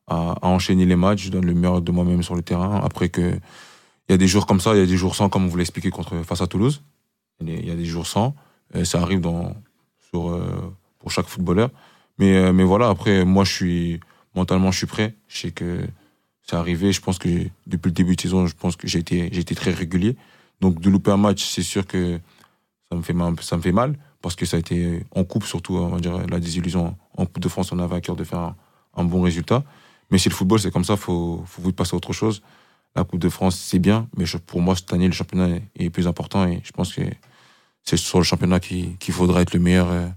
à, 0.07 0.35
à, 0.41 0.47
enchaîner 0.47 0.85
les 0.85 0.95
matchs. 0.95 1.25
Je 1.25 1.31
donne 1.31 1.45
le 1.45 1.53
meilleur 1.53 1.81
de 1.81 1.91
moi-même 1.91 2.23
sur 2.23 2.35
le 2.35 2.41
terrain. 2.41 2.79
Après 2.83 3.09
que 3.09 3.33
il 4.09 4.11
y 4.11 4.15
a 4.15 4.17
des 4.17 4.27
jours 4.27 4.45
comme 4.45 4.59
ça, 4.59 4.73
il 4.73 4.79
y 4.79 4.83
a 4.83 4.85
des 4.85 4.97
jours 4.97 5.15
sans, 5.15 5.29
comme 5.29 5.45
on 5.45 5.47
vous 5.47 5.57
l'a 5.57 5.61
expliqué 5.61 5.89
contre, 5.89 6.15
face 6.25 6.41
à 6.41 6.47
Toulouse. 6.47 6.81
Il 7.45 7.65
y 7.65 7.71
a 7.71 7.75
des 7.75 7.85
jours 7.85 8.07
sans. 8.07 8.35
ça 8.83 9.01
arrive 9.01 9.21
dans 9.21 9.55
sur, 10.13 10.29
euh, 10.29 10.73
pour 10.99 11.11
chaque 11.11 11.27
footballeur. 11.27 11.69
Mais, 12.17 12.35
euh, 12.35 12.53
mais 12.53 12.63
voilà, 12.63 12.89
après, 12.89 13.25
moi, 13.25 13.43
je 13.43 13.51
suis, 13.51 13.99
mentalement, 14.35 14.71
je 14.71 14.77
suis 14.77 14.87
prêt. 14.87 15.15
Je 15.27 15.37
sais 15.37 15.51
que 15.51 15.81
c'est 16.43 16.55
arrivé. 16.55 16.91
Je 16.91 17.01
pense 17.01 17.17
que 17.17 17.29
depuis 17.67 17.89
le 17.89 17.93
début 17.93 18.15
de 18.15 18.21
saison, 18.21 18.47
je 18.47 18.55
pense 18.55 18.75
que 18.75 18.87
j'ai 18.87 18.99
été, 18.99 19.29
j'ai 19.31 19.41
été 19.41 19.55
très 19.55 19.71
régulier. 19.71 20.15
Donc, 20.59 20.79
de 20.79 20.89
louper 20.89 21.11
un 21.11 21.17
match, 21.17 21.43
c'est 21.43 21.63
sûr 21.63 21.87
que 21.87 22.19
ça 22.91 22.97
me 22.97 23.01
fait 23.01 23.13
mal, 23.13 23.35
ça 23.41 23.57
me 23.57 23.61
fait 23.61 23.71
mal 23.71 23.95
parce 24.21 24.35
que 24.35 24.45
ça 24.45 24.57
a 24.57 24.59
été 24.59 25.03
en 25.15 25.23
coupe, 25.23 25.45
surtout, 25.45 25.77
on 25.77 25.87
va 25.87 25.99
dire, 25.99 26.27
la 26.27 26.39
désillusion. 26.39 26.95
En 27.17 27.25
Coupe 27.25 27.39
de 27.39 27.49
France, 27.49 27.71
on 27.71 27.79
avait 27.79 27.95
à 27.95 28.01
cœur 28.01 28.15
de 28.15 28.23
faire 28.23 28.53
un, 28.95 29.03
bon 29.03 29.21
résultat. 29.21 29.63
Mais 30.11 30.17
c'est 30.17 30.29
le 30.29 30.35
football, 30.35 30.59
c'est 30.59 30.71
comme 30.71 30.83
ça, 30.83 30.97
faut, 30.97 31.43
faut 31.47 31.61
vous 31.61 31.73
passer 31.73 31.95
à 31.95 31.97
autre 31.97 32.13
chose. 32.13 32.43
la 32.95 33.03
Coupe 33.03 33.19
de 33.19 33.29
France, 33.29 33.57
c'est 33.57 33.79
bien, 33.79 34.07
mais 34.17 34.25
pour 34.45 34.61
moi, 34.61 34.75
cette 34.75 34.93
année, 34.93 35.07
le 35.07 35.13
championnat 35.13 35.57
est 35.75 35.89
plus 35.89 36.07
important 36.07 36.45
et 36.45 36.61
je 36.63 36.71
pense 36.71 36.93
que 36.93 37.01
c'est 37.83 37.97
sur 37.97 38.17
le 38.19 38.23
championnat 38.23 38.59
qui- 38.59 38.95
qu'il 38.99 39.13
faudra 39.13 39.41
être 39.41 39.53
le 39.53 39.59
meilleur 39.59 39.89
euh, 39.91 40.07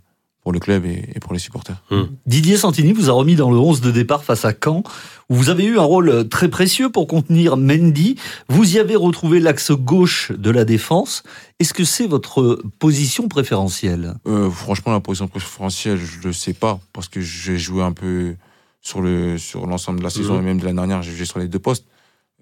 pour 0.42 0.52
le 0.52 0.61
club 0.61 0.85
et, 0.85 1.09
et 1.14 1.21
pour 1.21 1.33
les 1.33 1.38
supporters. 1.38 1.83
Didier 2.26 2.59
Santini 2.59 2.92
vous 2.92 3.09
a 3.09 3.14
remis 3.14 3.35
dans 3.35 3.50
le 3.50 3.56
11 3.59 3.80
de 3.80 3.90
départ 3.90 4.25
face 4.25 4.44
à 4.44 4.52
Caen, 4.52 4.83
où 5.30 5.35
vous 5.37 5.49
avez 5.49 5.64
eu 5.64 5.78
un 5.78 5.83
rôle 5.83 6.28
très 6.28 6.49
précieux 6.49 6.90
pour 6.90 7.06
contenir 7.06 7.56
Mendy. 7.56 8.16
Vous 8.50 8.76
y 8.76 8.78
avez 8.78 8.94
retrouvé 8.94 9.40
l'axe 9.40 9.71
gauche 9.73 10.33
de 10.33 10.50
la 10.50 10.66
défense. 10.66 11.23
Est-ce 11.61 11.73
que 11.73 11.85
c'est 11.85 12.06
votre 12.06 12.62
position 12.78 13.26
préférentielle? 13.28 14.16
Euh, 14.28 14.50
franchement, 14.50 14.92
la 14.92 15.00
position 15.00 15.28
préférentielle, 15.28 15.97
je 15.99 16.26
le 16.26 16.35
sais 16.35 16.52
pas 16.52 16.78
parce 16.92 17.09
que 17.09 17.23
j'ai 17.23 17.56
joué 17.56 17.83
un 17.83 17.92
peu 17.92 18.35
sur 18.83 19.00
le 19.00 19.38
sur 19.38 19.66
l'ensemble 19.66 20.00
de 20.00 20.04
la 20.04 20.11
saison 20.11 20.35
Mhm. 20.35 20.40
et 20.40 20.44
même 20.44 20.59
de 20.61 20.66
l'année 20.66 20.76
dernière, 20.76 21.02
j'ai 21.02 21.16
joué 21.16 21.25
sur 21.25 21.38
les 21.38 21.49
deux 21.49 21.59
postes. 21.59 21.87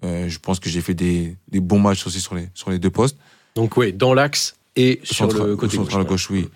Euh, 0.03 0.27
je 0.27 0.39
pense 0.39 0.59
que 0.59 0.69
j'ai 0.69 0.81
fait 0.81 0.93
des, 0.93 1.37
des 1.47 1.61
bons 1.61 1.79
matchs 1.79 2.05
aussi 2.05 2.19
sur 2.19 2.35
les 2.35 2.49
sur 2.53 2.69
les 2.69 2.79
deux 2.79 2.89
postes. 2.89 3.17
Donc 3.55 3.77
oui, 3.77 3.93
dans 3.93 4.13
l'axe 4.13 4.55
et 4.75 4.99
sur 5.03 5.15
Central- 5.31 5.47
le 5.49 5.55
côté 5.55 5.75
central 5.75 6.03
gauche. 6.03 6.29
gauche, 6.29 6.29
oui. 6.31 6.49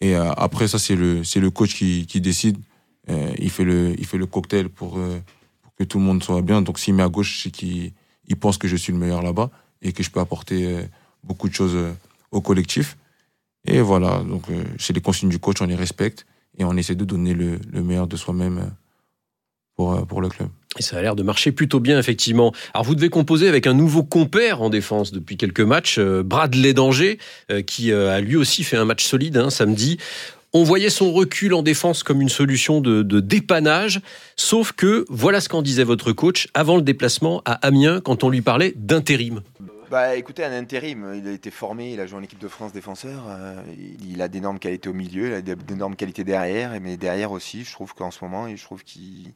Et 0.00 0.16
euh, 0.16 0.32
après 0.32 0.68
ça, 0.68 0.78
c'est 0.78 0.96
le 0.96 1.24
c'est 1.24 1.40
le 1.40 1.50
coach 1.50 1.74
qui, 1.74 2.06
qui 2.06 2.20
décide. 2.20 2.58
Euh, 3.10 3.32
il 3.38 3.50
fait 3.50 3.64
le 3.64 3.94
il 3.98 4.06
fait 4.06 4.18
le 4.18 4.26
cocktail 4.26 4.68
pour, 4.68 4.98
euh, 4.98 5.18
pour 5.62 5.74
que 5.74 5.84
tout 5.84 5.98
le 5.98 6.04
monde 6.04 6.22
soit 6.22 6.42
bien. 6.42 6.62
Donc 6.62 6.78
s'il 6.78 6.94
met 6.94 7.02
à 7.02 7.08
gauche, 7.08 7.40
c'est 7.42 7.50
qu'il 7.50 7.92
il 8.26 8.36
pense 8.36 8.58
que 8.58 8.68
je 8.68 8.76
suis 8.76 8.92
le 8.92 8.98
meilleur 8.98 9.22
là-bas 9.22 9.50
et 9.82 9.92
que 9.92 10.02
je 10.02 10.10
peux 10.10 10.20
apporter 10.20 10.78
beaucoup 11.22 11.48
de 11.48 11.54
choses 11.54 11.76
au 12.30 12.40
collectif. 12.40 12.96
Et 13.66 13.80
voilà, 13.80 14.22
donc 14.24 14.44
c'est 14.78 14.92
les 14.94 15.00
consignes 15.00 15.28
du 15.30 15.38
coach, 15.38 15.60
on 15.60 15.66
les 15.66 15.74
respecte 15.74 16.26
et 16.58 16.64
on 16.64 16.76
essaie 16.76 16.94
de 16.94 17.04
donner 17.04 17.34
le, 17.34 17.58
le 17.70 17.82
meilleur 17.82 18.06
de 18.06 18.16
soi-même 18.16 18.72
pour, 19.76 19.92
euh, 19.92 20.02
pour 20.02 20.20
le 20.20 20.28
club. 20.28 20.48
Et 20.78 20.82
ça 20.82 20.98
a 20.98 21.02
l'air 21.02 21.14
de 21.14 21.22
marcher 21.22 21.52
plutôt 21.52 21.78
bien, 21.78 21.98
effectivement. 21.98 22.52
Alors, 22.72 22.84
vous 22.84 22.94
devez 22.94 23.08
composer 23.08 23.48
avec 23.48 23.66
un 23.66 23.74
nouveau 23.74 24.02
compère 24.02 24.60
en 24.60 24.70
défense 24.70 25.12
depuis 25.12 25.36
quelques 25.36 25.60
matchs, 25.60 25.98
euh, 25.98 26.22
Bradley 26.24 26.74
Danger, 26.74 27.18
euh, 27.50 27.62
qui 27.62 27.92
a 27.92 28.20
lui 28.20 28.36
aussi 28.36 28.64
fait 28.64 28.76
un 28.76 28.84
match 28.84 29.04
solide 29.04 29.36
hein, 29.36 29.50
samedi. 29.50 29.98
On 30.52 30.62
voyait 30.62 30.90
son 30.90 31.12
recul 31.12 31.52
en 31.52 31.62
défense 31.62 32.04
comme 32.04 32.20
une 32.20 32.28
solution 32.28 32.80
de, 32.80 33.02
de 33.02 33.18
dépannage, 33.18 34.00
sauf 34.36 34.70
que 34.72 35.04
voilà 35.08 35.40
ce 35.40 35.48
qu'en 35.48 35.62
disait 35.62 35.82
votre 35.82 36.12
coach 36.12 36.46
avant 36.54 36.76
le 36.76 36.82
déplacement 36.82 37.42
à 37.44 37.54
Amiens 37.66 38.00
quand 38.00 38.22
on 38.22 38.30
lui 38.30 38.40
parlait 38.40 38.72
d'intérim. 38.76 39.40
Bah 39.90 40.16
écoutez, 40.16 40.44
un 40.44 40.52
intérim, 40.52 41.12
il 41.16 41.28
a 41.28 41.32
été 41.32 41.50
formé, 41.50 41.92
il 41.92 42.00
a 42.00 42.06
joué 42.06 42.18
en 42.18 42.22
équipe 42.22 42.38
de 42.38 42.48
France 42.48 42.72
défenseur, 42.72 43.24
euh, 43.28 43.62
il, 43.76 44.12
il 44.12 44.22
a 44.22 44.28
d'énormes 44.28 44.58
qualités 44.58 44.88
au 44.88 44.92
milieu, 44.92 45.26
il 45.26 45.34
a 45.34 45.42
d'énormes 45.42 45.96
qualités 45.96 46.24
derrière, 46.24 46.72
mais 46.80 46.96
derrière 46.96 47.32
aussi, 47.32 47.64
je 47.64 47.72
trouve 47.72 47.92
qu'en 47.94 48.10
ce 48.10 48.24
moment, 48.24 48.48
je 48.54 48.62
trouve 48.62 48.82
qu'il 48.82 49.32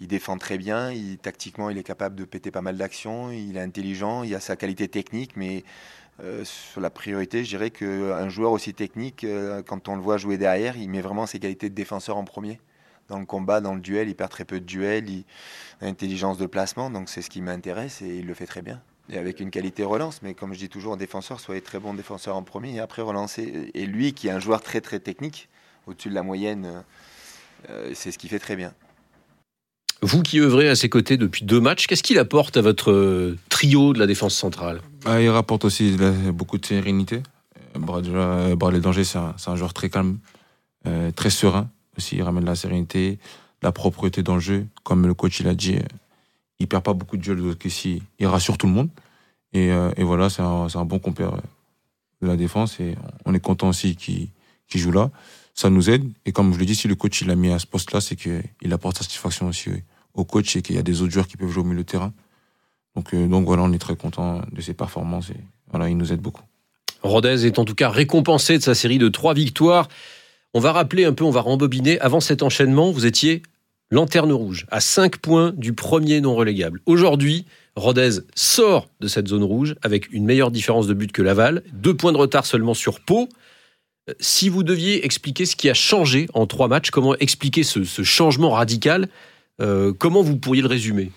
il 0.00 0.08
défend 0.08 0.38
très 0.38 0.58
bien, 0.58 0.90
il, 0.90 1.18
tactiquement 1.18 1.70
il 1.70 1.78
est 1.78 1.82
capable 1.82 2.16
de 2.16 2.24
péter 2.24 2.50
pas 2.50 2.62
mal 2.62 2.76
d'actions, 2.76 3.30
il 3.30 3.56
est 3.56 3.60
intelligent, 3.60 4.22
il 4.22 4.34
a 4.34 4.40
sa 4.40 4.56
qualité 4.56 4.88
technique, 4.88 5.36
mais 5.36 5.64
euh, 6.22 6.44
sur 6.44 6.80
la 6.80 6.90
priorité, 6.90 7.44
je 7.44 7.50
dirais 7.50 7.70
qu'un 7.70 8.28
joueur 8.28 8.52
aussi 8.52 8.74
technique, 8.74 9.24
euh, 9.24 9.62
quand 9.62 9.88
on 9.88 9.96
le 9.96 10.02
voit 10.02 10.16
jouer 10.16 10.38
derrière, 10.38 10.76
il 10.76 10.88
met 10.88 11.00
vraiment 11.00 11.26
ses 11.26 11.38
qualités 11.38 11.68
de 11.68 11.74
défenseur 11.74 12.16
en 12.16 12.24
premier. 12.24 12.60
Dans 13.08 13.18
le 13.18 13.26
combat, 13.26 13.60
dans 13.60 13.74
le 13.74 13.80
duel, 13.80 14.08
il 14.08 14.14
perd 14.14 14.30
très 14.30 14.44
peu 14.44 14.60
de 14.60 14.66
duels, 14.66 15.08
il 15.10 15.24
a 15.80 15.86
intelligence 15.86 16.38
de 16.38 16.46
placement, 16.46 16.90
donc 16.90 17.08
c'est 17.08 17.22
ce 17.22 17.30
qui 17.30 17.42
m'intéresse 17.42 18.02
et 18.02 18.18
il 18.18 18.26
le 18.26 18.34
fait 18.34 18.46
très 18.46 18.62
bien 18.62 18.80
et 19.10 19.18
avec 19.18 19.40
une 19.40 19.50
qualité 19.50 19.84
relance. 19.84 20.22
Mais 20.22 20.34
comme 20.34 20.54
je 20.54 20.58
dis 20.58 20.68
toujours, 20.68 20.92
en 20.92 20.96
défenseur, 20.96 21.40
soyez 21.40 21.60
très 21.60 21.78
bon 21.78 21.94
défenseur 21.94 22.36
en 22.36 22.42
premier 22.42 22.74
et 22.76 22.80
après 22.80 23.02
relancer. 23.02 23.70
Et 23.74 23.86
lui, 23.86 24.12
qui 24.12 24.28
est 24.28 24.30
un 24.30 24.38
joueur 24.38 24.62
très 24.62 24.80
très 24.80 25.00
technique, 25.00 25.48
au-dessus 25.86 26.08
de 26.08 26.14
la 26.14 26.22
moyenne, 26.22 26.84
euh, 27.68 27.90
c'est 27.94 28.12
ce 28.12 28.18
qu'il 28.18 28.30
fait 28.30 28.38
très 28.38 28.56
bien. 28.56 28.72
Vous 30.02 30.22
qui 30.22 30.40
œuvrez 30.40 30.68
à 30.68 30.76
ses 30.76 30.88
côtés 30.88 31.16
depuis 31.18 31.44
deux 31.44 31.60
matchs, 31.60 31.86
qu'est-ce 31.86 32.02
qu'il 32.02 32.18
apporte 32.18 32.56
à 32.56 32.62
votre 32.62 32.90
euh, 32.90 33.38
trio 33.50 33.92
de 33.92 33.98
la 33.98 34.06
défense 34.06 34.34
centrale? 34.34 34.80
Ah, 35.04 35.20
il 35.20 35.28
rapporte 35.28 35.64
aussi 35.66 35.96
beaucoup 36.32 36.56
de 36.56 36.64
sérénité. 36.64 37.22
Euh, 37.76 37.78
Bradley, 37.78 38.12
euh, 38.14 38.80
Danger, 38.80 39.04
c'est 39.04 39.18
un, 39.18 39.56
joueur 39.56 39.74
très 39.74 39.90
calme, 39.90 40.18
très 41.14 41.28
serein 41.28 41.68
aussi. 41.98 42.16
Il 42.16 42.22
ramène 42.22 42.46
la 42.46 42.54
sérénité, 42.54 43.18
la 43.62 43.72
propreté 43.72 44.22
dans 44.22 44.34
le 44.34 44.40
jeu. 44.40 44.66
Comme 44.84 45.06
le 45.06 45.12
coach 45.12 45.40
il 45.40 45.48
a 45.48 45.54
dit, 45.54 45.76
il 46.58 46.66
perd 46.66 46.82
pas 46.82 46.94
beaucoup 46.94 47.18
de 47.18 47.22
duels 47.22 47.56
que 47.56 47.68
si 47.68 48.02
il 48.18 48.26
rassure 48.26 48.56
tout 48.56 48.66
le 48.66 48.72
monde. 48.72 48.88
Et, 49.52 49.70
voilà, 49.98 50.30
c'est 50.30 50.42
un, 50.42 50.84
bon 50.84 50.98
compère 50.98 51.32
de 52.22 52.26
la 52.26 52.36
défense 52.36 52.80
et 52.80 52.94
on 53.26 53.34
est 53.34 53.40
content 53.40 53.68
aussi 53.68 53.96
qu'il 53.96 54.30
joue 54.72 54.92
là. 54.92 55.10
Ça 55.54 55.70
nous 55.70 55.90
aide. 55.90 56.04
Et 56.26 56.32
comme 56.32 56.54
je 56.54 56.58
l'ai 56.58 56.66
dit, 56.66 56.74
si 56.74 56.88
le 56.88 56.94
coach 56.94 57.20
il 57.20 57.28
l'a 57.28 57.36
mis 57.36 57.50
à 57.50 57.58
ce 57.58 57.66
poste-là, 57.66 58.00
c'est 58.00 58.16
qu'il 58.16 58.72
apporte 58.72 58.98
satisfaction 58.98 59.48
aussi 59.48 59.70
au 60.14 60.24
coach 60.24 60.56
et 60.56 60.62
qu'il 60.62 60.76
y 60.76 60.78
a 60.78 60.82
des 60.82 61.02
autres 61.02 61.12
joueurs 61.12 61.26
qui 61.26 61.36
peuvent 61.36 61.50
jouer 61.50 61.62
au 61.62 61.66
milieu 61.66 61.82
de 61.82 61.88
terrain. 61.88 62.12
Donc, 62.96 63.14
euh, 63.14 63.28
donc 63.28 63.46
voilà, 63.46 63.62
on 63.62 63.72
est 63.72 63.78
très 63.78 63.96
content 63.96 64.42
de 64.50 64.60
ses 64.60 64.74
performances 64.74 65.30
et 65.30 65.40
voilà, 65.70 65.88
il 65.88 65.96
nous 65.96 66.12
aide 66.12 66.20
beaucoup. 66.20 66.42
Rodez 67.02 67.46
est 67.46 67.58
en 67.58 67.64
tout 67.64 67.74
cas 67.74 67.88
récompensé 67.88 68.58
de 68.58 68.62
sa 68.62 68.74
série 68.74 68.98
de 68.98 69.08
trois 69.08 69.34
victoires. 69.34 69.88
On 70.52 70.60
va 70.60 70.72
rappeler 70.72 71.04
un 71.04 71.12
peu, 71.12 71.24
on 71.24 71.30
va 71.30 71.40
rembobiner. 71.40 72.00
Avant 72.00 72.20
cet 72.20 72.42
enchaînement, 72.42 72.90
vous 72.90 73.06
étiez 73.06 73.42
lanterne 73.90 74.32
rouge, 74.32 74.66
à 74.70 74.80
5 74.80 75.16
points 75.18 75.52
du 75.56 75.72
premier 75.72 76.20
non 76.20 76.34
relégable. 76.34 76.80
Aujourd'hui, 76.86 77.46
Rodez 77.76 78.20
sort 78.34 78.88
de 79.00 79.08
cette 79.08 79.28
zone 79.28 79.42
rouge 79.42 79.74
avec 79.82 80.12
une 80.12 80.24
meilleure 80.24 80.50
différence 80.50 80.86
de 80.86 80.94
but 80.94 81.12
que 81.12 81.22
Laval, 81.22 81.62
deux 81.72 81.96
points 81.96 82.12
de 82.12 82.16
retard 82.16 82.46
seulement 82.46 82.74
sur 82.74 83.00
Pau. 83.00 83.28
Euh, 84.08 84.14
Si 84.20 84.48
vous 84.48 84.62
deviez 84.62 85.04
expliquer 85.04 85.46
ce 85.46 85.56
qui 85.56 85.68
a 85.68 85.74
changé 85.74 86.26
en 86.34 86.46
trois 86.46 86.68
matchs, 86.68 86.90
comment 86.90 87.14
expliquer 87.16 87.62
ce, 87.62 87.84
ce 87.84 88.02
changement 88.02 88.50
radical, 88.50 89.08
euh, 89.60 89.92
comment 89.92 90.22
vous 90.22 90.36
pourriez 90.36 90.62
le 90.62 90.68
résumer? 90.68 91.10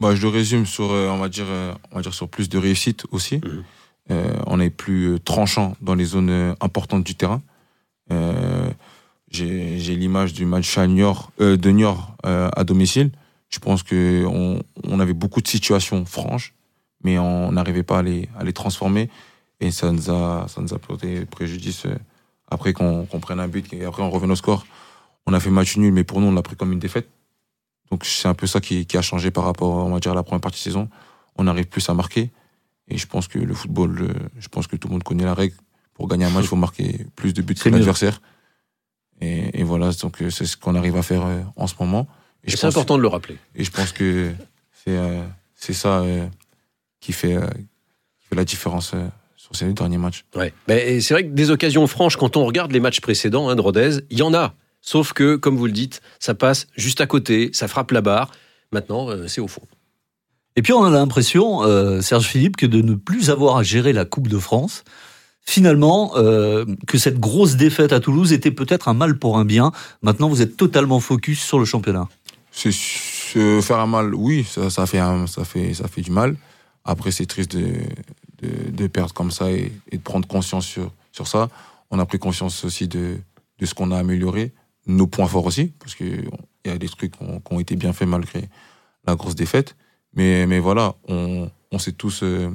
Bah, 0.00 0.14
je 0.14 0.22
le 0.22 0.28
résume 0.28 0.66
sur, 0.66 0.90
euh, 0.92 1.08
on 1.10 1.18
va 1.18 1.28
dire, 1.28 1.46
on 1.90 1.96
va 1.96 2.02
dire 2.02 2.14
sur 2.14 2.28
plus 2.28 2.48
de 2.48 2.58
réussite 2.58 3.04
aussi. 3.10 3.36
Mhm. 3.36 3.64
Euh, 4.10 4.34
on 4.46 4.58
est 4.58 4.70
plus 4.70 5.18
tranchant 5.24 5.76
dans 5.80 5.94
les 5.94 6.04
zones 6.04 6.56
importantes 6.60 7.04
du 7.04 7.14
terrain. 7.14 7.40
Euh, 8.10 8.68
j'ai 9.30 9.96
l'image 9.96 10.32
du 10.32 10.44
match 10.44 10.76
à 10.76 10.86
Niort, 10.86 11.30
de 11.38 11.70
Niort 11.70 12.16
à 12.24 12.64
domicile. 12.64 13.10
Je 13.48 13.58
pense 13.60 13.82
que 13.82 14.26
on, 14.26 14.60
on 14.84 15.00
avait 15.00 15.14
beaucoup 15.14 15.40
de 15.40 15.48
situations 15.48 16.04
franches, 16.04 16.52
mais 17.02 17.18
on 17.18 17.52
n'arrivait 17.52 17.84
pas 17.84 18.00
à 18.00 18.02
les, 18.02 18.28
à 18.38 18.44
les 18.44 18.52
transformer. 18.52 19.08
Et 19.60 19.70
ça 19.70 19.90
nous 19.92 20.10
a, 20.10 20.46
ça 20.48 20.60
nous 20.60 20.74
a 20.74 20.78
porté 20.78 21.24
préjudice 21.24 21.86
après 22.52 22.72
qu'on 22.72 23.06
prenne 23.06 23.40
un 23.40 23.48
but 23.48 23.72
et 23.72 23.84
après 23.84 24.02
on 24.02 24.10
revenait 24.10 24.32
au 24.32 24.36
score. 24.36 24.66
On 25.26 25.32
a 25.32 25.40
fait 25.40 25.50
match 25.50 25.76
nul, 25.76 25.92
mais 25.92 26.04
pour 26.04 26.20
nous, 26.20 26.26
on 26.28 26.32
l'a 26.32 26.42
pris 26.42 26.56
comme 26.56 26.72
une 26.72 26.78
défaite. 26.78 27.08
Donc 27.90 28.04
c'est 28.04 28.28
un 28.28 28.34
peu 28.34 28.46
ça 28.46 28.60
qui, 28.60 28.86
qui 28.86 28.96
a 28.96 29.02
changé 29.02 29.30
par 29.30 29.44
rapport, 29.44 29.74
on 29.74 29.90
va 29.90 30.00
dire, 30.00 30.12
à 30.12 30.14
la 30.14 30.22
première 30.22 30.40
partie 30.40 30.58
de 30.58 30.62
saison. 30.62 30.88
On 31.36 31.46
arrive 31.46 31.66
plus 31.66 31.88
à 31.88 31.94
marquer. 31.94 32.30
Et 32.88 32.98
je 32.98 33.06
pense 33.06 33.28
que 33.28 33.38
le 33.38 33.54
football, 33.54 34.14
je 34.38 34.48
pense 34.48 34.66
que 34.66 34.76
tout 34.76 34.88
le 34.88 34.92
monde 34.92 35.04
connaît 35.04 35.24
la 35.24 35.34
règle. 35.34 35.54
Pour 35.94 36.08
gagner 36.08 36.24
un 36.24 36.30
match, 36.30 36.44
il 36.44 36.48
faut 36.48 36.56
marquer 36.56 37.06
plus 37.14 37.32
de 37.32 37.42
buts 37.42 37.54
que 37.54 37.68
l'adversaire. 37.68 38.20
Et, 39.20 39.60
et 39.60 39.62
voilà, 39.62 39.92
donc 39.92 40.20
euh, 40.20 40.30
c'est 40.30 40.46
ce 40.46 40.56
qu'on 40.56 40.74
arrive 40.74 40.96
à 40.96 41.02
faire 41.02 41.24
euh, 41.24 41.42
en 41.54 41.68
ce 41.68 41.74
moment. 41.78 42.08
Et 42.44 42.50
C'est 42.50 42.66
important 42.66 42.96
de 42.96 43.02
le 43.02 43.08
rappeler. 43.08 43.38
Et 43.54 43.62
je 43.62 43.70
pense 43.70 43.92
que 43.92 44.32
c'est 44.72 44.96
euh, 44.96 45.22
ça 45.54 46.00
euh, 46.00 46.26
qui, 47.00 47.12
fait, 47.12 47.36
euh, 47.36 47.46
qui 48.18 48.26
fait 48.28 48.36
la 48.36 48.44
différence 48.44 48.94
sur 49.42 49.56
ces 49.56 49.72
derniers 49.72 49.98
matchs. 49.98 50.24
Ouais. 50.36 50.54
C'est 50.68 51.10
vrai 51.10 51.24
que 51.24 51.32
des 51.32 51.50
occasions 51.50 51.86
franches, 51.88 52.16
quand 52.16 52.36
on 52.36 52.44
regarde 52.44 52.70
les 52.70 52.78
matchs 52.78 53.00
précédents 53.00 53.48
hein, 53.48 53.56
de 53.56 53.60
Rodez, 53.60 53.98
il 54.10 54.18
y 54.18 54.22
en 54.22 54.32
a. 54.34 54.54
Sauf 54.80 55.12
que, 55.12 55.34
comme 55.34 55.56
vous 55.56 55.66
le 55.66 55.72
dites, 55.72 56.00
ça 56.20 56.34
passe 56.34 56.68
juste 56.76 57.00
à 57.00 57.06
côté, 57.06 57.50
ça 57.52 57.66
frappe 57.66 57.90
la 57.90 58.02
barre. 58.02 58.30
Maintenant, 58.70 59.10
euh, 59.10 59.26
c'est 59.26 59.40
au 59.40 59.48
fond. 59.48 59.62
Et 60.54 60.62
puis 60.62 60.72
on 60.72 60.84
a 60.84 60.90
l'impression, 60.90 61.62
euh, 61.64 62.00
Serge 62.02 62.26
Philippe, 62.26 62.56
que 62.56 62.66
de 62.66 62.82
ne 62.82 62.94
plus 62.94 63.30
avoir 63.30 63.56
à 63.56 63.62
gérer 63.64 63.92
la 63.92 64.04
Coupe 64.04 64.28
de 64.28 64.38
France, 64.38 64.84
finalement, 65.44 66.12
euh, 66.16 66.64
que 66.86 66.96
cette 66.98 67.18
grosse 67.18 67.56
défaite 67.56 67.92
à 67.92 67.98
Toulouse 67.98 68.32
était 68.32 68.50
peut-être 68.52 68.86
un 68.88 68.94
mal 68.94 69.18
pour 69.18 69.38
un 69.38 69.44
bien. 69.44 69.72
Maintenant, 70.02 70.28
vous 70.28 70.40
êtes 70.40 70.56
totalement 70.56 71.00
focus 71.00 71.42
sur 71.42 71.58
le 71.58 71.64
championnat. 71.64 72.08
C'est 72.52 72.70
faire 72.70 73.78
un 73.80 73.86
mal, 73.86 74.14
oui, 74.14 74.44
ça, 74.44 74.70
ça, 74.70 74.86
fait 74.86 74.98
un- 75.00 75.26
ça, 75.26 75.44
fait, 75.44 75.74
ça 75.74 75.88
fait 75.88 76.02
du 76.02 76.10
mal. 76.12 76.36
Après, 76.84 77.10
c'est 77.10 77.26
triste 77.26 77.56
de, 77.56 77.66
de, 78.42 78.86
perdre 78.86 79.12
comme 79.12 79.30
ça 79.30 79.50
et, 79.50 79.72
de 79.90 79.98
prendre 79.98 80.26
conscience 80.26 80.66
sur, 80.66 80.90
sur 81.12 81.26
ça. 81.26 81.48
On 81.90 81.98
a 81.98 82.06
pris 82.06 82.18
conscience 82.18 82.64
aussi 82.64 82.88
de, 82.88 83.18
de 83.58 83.66
ce 83.66 83.74
qu'on 83.74 83.90
a 83.90 83.98
amélioré, 83.98 84.52
nos 84.86 85.06
points 85.06 85.26
forts 85.26 85.46
aussi, 85.46 85.72
parce 85.78 85.94
qu'il 85.94 86.28
y 86.64 86.68
a 86.68 86.78
des 86.78 86.88
trucs 86.88 87.16
qui 87.16 87.24
ont, 87.50 87.60
été 87.60 87.76
bien 87.76 87.92
faits 87.92 88.08
malgré 88.08 88.48
la 89.06 89.14
grosse 89.14 89.34
défaite. 89.34 89.76
Mais, 90.14 90.46
mais 90.46 90.58
voilà, 90.58 90.94
on, 91.08 91.50
on 91.70 91.78
s'est 91.78 91.92
tous 91.92 92.22
euh, 92.22 92.50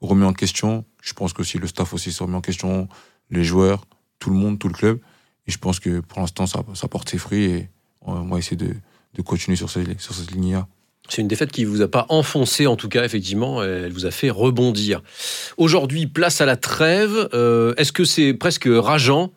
remis 0.00 0.24
en 0.24 0.32
question. 0.32 0.84
Je 1.02 1.12
pense 1.12 1.32
que 1.32 1.42
aussi 1.42 1.58
le 1.58 1.66
staff 1.66 1.92
aussi 1.92 2.12
s'est 2.12 2.24
remis 2.24 2.36
en 2.36 2.40
question, 2.40 2.88
les 3.30 3.44
joueurs, 3.44 3.84
tout 4.18 4.30
le 4.30 4.36
monde, 4.36 4.58
tout 4.58 4.68
le 4.68 4.74
club. 4.74 5.00
Et 5.46 5.50
je 5.50 5.58
pense 5.58 5.80
que 5.80 6.00
pour 6.00 6.20
l'instant, 6.20 6.46
ça, 6.46 6.62
ça 6.74 6.88
porte 6.88 7.08
ses 7.08 7.18
fruits 7.18 7.44
et 7.44 7.68
on 8.02 8.22
va 8.22 8.38
essayer 8.38 8.56
de, 8.56 8.74
de 9.14 9.22
continuer 9.22 9.56
sur, 9.56 9.70
ces, 9.70 9.98
sur 9.98 10.14
cette 10.14 10.30
ligne-là. 10.30 10.66
C'est 11.08 11.20
une 11.20 11.28
défaite 11.28 11.50
qui 11.50 11.64
vous 11.64 11.82
a 11.82 11.88
pas 11.88 12.06
enfoncé, 12.08 12.66
en 12.66 12.76
tout 12.76 12.88
cas, 12.88 13.04
effectivement, 13.04 13.62
elle 13.62 13.92
vous 13.92 14.06
a 14.06 14.10
fait 14.10 14.30
rebondir. 14.30 15.02
Aujourd'hui, 15.56 16.06
place 16.06 16.40
à 16.40 16.46
la 16.46 16.56
trêve. 16.56 17.28
Euh, 17.34 17.74
Est-ce 17.76 17.92
que 17.92 18.04
c'est 18.04 18.34
presque 18.34 18.68
rageant 18.70 19.32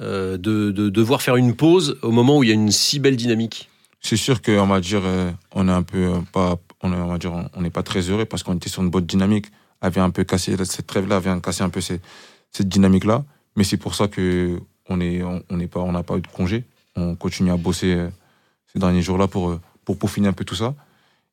euh, 0.00 0.36
de, 0.36 0.70
de 0.70 0.88
devoir 0.88 1.22
faire 1.22 1.36
une 1.36 1.56
pause 1.56 1.98
au 2.02 2.10
moment 2.10 2.38
où 2.38 2.42
il 2.44 2.48
y 2.48 2.52
a 2.52 2.54
une 2.54 2.70
si 2.70 2.98
belle 2.98 3.16
dynamique? 3.16 3.70
C'est 4.02 4.16
sûr 4.16 4.42
qu'on 4.42 4.66
va 4.66 4.78
dire, 4.80 5.00
euh, 5.04 5.30
on 5.52 5.68
est 5.68 5.72
un 5.72 5.82
peu, 5.82 6.12
pas, 6.32 6.58
on, 6.82 6.90
va 6.90 7.18
dire, 7.18 7.32
on 7.54 7.60
n'est 7.60 7.70
pas 7.70 7.82
très 7.82 8.02
heureux 8.02 8.26
parce 8.26 8.42
qu'on 8.42 8.54
était 8.54 8.68
sur 8.68 8.82
une 8.82 8.90
bonne 8.90 9.06
dynamique, 9.06 9.46
avait 9.80 10.00
un 10.00 10.10
peu 10.10 10.22
cassé 10.22 10.54
cette 10.64 10.86
trêve-là, 10.86 11.16
avait 11.16 11.40
cassé 11.40 11.62
un 11.62 11.70
peu 11.70 11.80
cette, 11.80 12.02
dynamique-là. 12.60 13.24
Mais 13.56 13.64
c'est 13.64 13.78
pour 13.78 13.94
ça 13.94 14.06
que 14.06 14.60
on 14.88 15.00
est, 15.00 15.22
on 15.22 15.56
n'est 15.56 15.66
pas, 15.66 15.80
on 15.80 15.92
n'a 15.92 16.02
pas 16.02 16.16
eu 16.16 16.20
de 16.20 16.28
congé. 16.28 16.64
On 16.94 17.16
continue 17.16 17.50
à 17.50 17.56
bosser 17.56 18.06
ces 18.72 18.78
derniers 18.78 19.02
jours-là 19.02 19.26
pour 19.26 19.58
pour 19.84 19.98
peaufiner 19.98 20.28
un 20.28 20.32
peu 20.32 20.44
tout 20.44 20.54
ça 20.54 20.74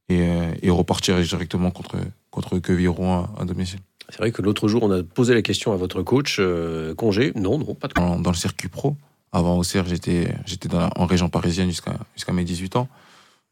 et, 0.09 0.21
euh, 0.21 0.51
et 0.61 0.69
repartir 0.69 1.19
directement 1.21 1.71
contre 1.71 1.97
contre 2.31 2.57
Quevilly-Rouen 2.59 3.29
à, 3.37 3.41
à 3.41 3.45
domicile. 3.45 3.79
C'est 4.09 4.17
vrai 4.17 4.31
que 4.31 4.41
l'autre 4.41 4.67
jour, 4.67 4.83
on 4.83 4.91
a 4.91 5.01
posé 5.03 5.33
la 5.33 5.41
question 5.41 5.71
à 5.71 5.75
votre 5.77 6.01
coach, 6.01 6.37
euh, 6.39 6.93
congé 6.95 7.31
Non, 7.35 7.57
non, 7.59 7.73
pas 7.75 7.87
de 7.87 7.93
congé. 7.93 8.07
dans, 8.07 8.19
dans 8.19 8.31
le 8.31 8.35
circuit 8.35 8.67
pro. 8.69 8.95
Avant 9.31 9.57
au 9.57 9.63
CER, 9.63 9.83
j'étais 9.87 10.35
j'étais 10.45 10.67
dans 10.67 10.79
la- 10.79 10.89
en 10.95 11.05
région 11.05 11.29
parisienne 11.29 11.69
jusqu'à 11.69 11.93
jusqu'à 12.15 12.33
mes 12.33 12.43
18 12.43 12.75
ans. 12.75 12.87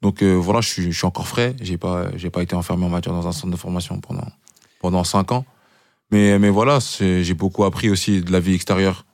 Donc 0.02 0.22
euh, 0.24 0.34
voilà, 0.36 0.62
je 0.62 0.68
suis, 0.70 0.84
je 0.92 0.98
suis 0.98 1.06
encore 1.08 1.28
frais. 1.28 1.56
J'ai 1.62 1.78
pas 1.78 2.08
j'ai 2.18 2.30
pas 2.30 2.42
été 2.44 2.56
enfermé 2.56 2.86
en 2.86 2.90
matière 2.90 3.14
dans 3.14 3.28
un 3.28 3.32
centre 3.32 3.52
de 3.52 3.58
formation 3.58 4.00
pendant 4.00 4.28
pendant 4.82 5.04
cinq 5.04 5.32
ans. 5.32 5.46
Mais 6.12 6.38
mais 6.40 6.50
voilà, 6.50 6.80
c'est- 6.80 7.24
j'ai 7.24 7.34
beaucoup 7.34 7.64
appris 7.64 7.90
aussi 7.90 8.22
de 8.22 8.32
la 8.32 8.40
vie 8.40 8.54
extérieure, 8.54 9.06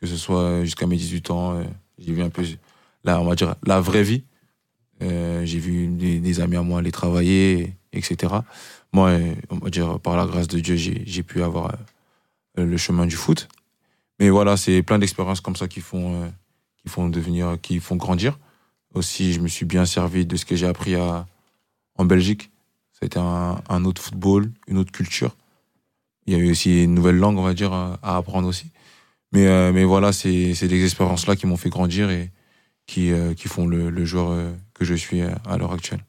que 0.00 0.06
ce 0.06 0.16
soit 0.16 0.62
jusqu'à 0.64 0.86
mes 0.86 0.96
18 0.96 1.30
ans. 1.30 1.54
euh, 1.58 1.64
J'ai 1.98 2.12
vu 2.12 2.22
un 2.22 2.28
peu 2.30 2.42
là, 3.04 3.20
on 3.20 3.24
va 3.24 3.34
dire 3.34 3.54
la 3.66 3.80
vraie 3.80 4.02
vie. 4.02 4.22
Euh, 5.02 5.44
j'ai 5.44 5.58
vu 5.58 5.88
des, 5.88 6.40
amis 6.40 6.56
à 6.56 6.62
moi 6.62 6.78
aller 6.78 6.92
travailler, 6.92 7.74
etc. 7.92 8.34
Moi, 8.92 9.18
on 9.50 9.58
va 9.58 9.70
dire 9.70 9.98
par 10.00 10.16
la 10.16 10.26
grâce 10.26 10.48
de 10.48 10.60
Dieu, 10.60 10.76
j'ai 10.76 11.22
pu 11.22 11.42
avoir 11.42 11.74
euh, 12.58 12.64
le 12.64 12.76
chemin 12.76 13.06
du 13.06 13.16
foot. 13.16 13.48
Mais 14.20 14.30
voilà, 14.30 14.56
c'est 14.56 14.82
plein 14.82 14.98
d'expériences 14.98 15.40
comme 15.40 15.56
ça 15.56 15.66
qui 15.66 15.80
font, 15.80 16.22
euh, 16.22 16.28
qui 16.76 16.88
font 16.88 17.08
devenir, 17.08 17.58
qui 17.60 17.80
font 17.80 17.96
grandir. 17.96 18.38
Aussi, 18.94 19.32
je 19.32 19.40
me 19.40 19.48
suis 19.48 19.66
bien 19.66 19.86
servi 19.86 20.24
de 20.24 20.36
ce 20.36 20.44
que 20.44 20.54
j'ai 20.54 20.66
appris 20.66 20.94
à, 20.94 21.26
en 21.96 22.04
Belgique. 22.04 22.50
Ça 22.92 23.00
a 23.02 23.06
été 23.06 23.18
un, 23.18 23.84
autre 23.84 24.00
football, 24.00 24.52
une 24.68 24.78
autre 24.78 24.92
culture. 24.92 25.34
Il 26.26 26.32
y 26.32 26.36
a 26.36 26.38
eu 26.38 26.52
aussi 26.52 26.84
une 26.84 26.94
nouvelle 26.94 27.16
langue, 27.16 27.36
on 27.38 27.42
va 27.42 27.54
dire, 27.54 27.72
à, 27.72 27.98
apprendre 28.02 28.46
aussi. 28.46 28.70
Mais, 29.32 29.72
mais 29.72 29.82
voilà, 29.82 30.12
c'est 30.12 30.54
des 30.68 30.84
expériences-là 30.84 31.34
qui 31.34 31.48
m'ont 31.48 31.56
fait 31.56 31.70
grandir 31.70 32.08
et 32.08 32.30
qui, 32.86 33.10
qui 33.36 33.48
font 33.48 33.66
le, 33.66 34.04
joueur 34.04 34.54
que 34.74 34.84
je 34.84 34.94
suis 34.94 35.22
euh, 35.22 35.30
à 35.46 35.56
l'heure 35.56 35.72
actuelle. 35.72 36.04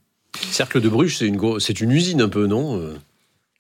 Cercle 0.52 0.82
de 0.82 0.90
Bruges, 0.90 1.18
c'est 1.18 1.28
une, 1.28 1.60
c'est 1.60 1.80
une 1.82 1.92
usine 1.92 2.22
un 2.22 2.30
peu, 2.30 2.46
non 2.48 2.78
Euh, 2.78 2.98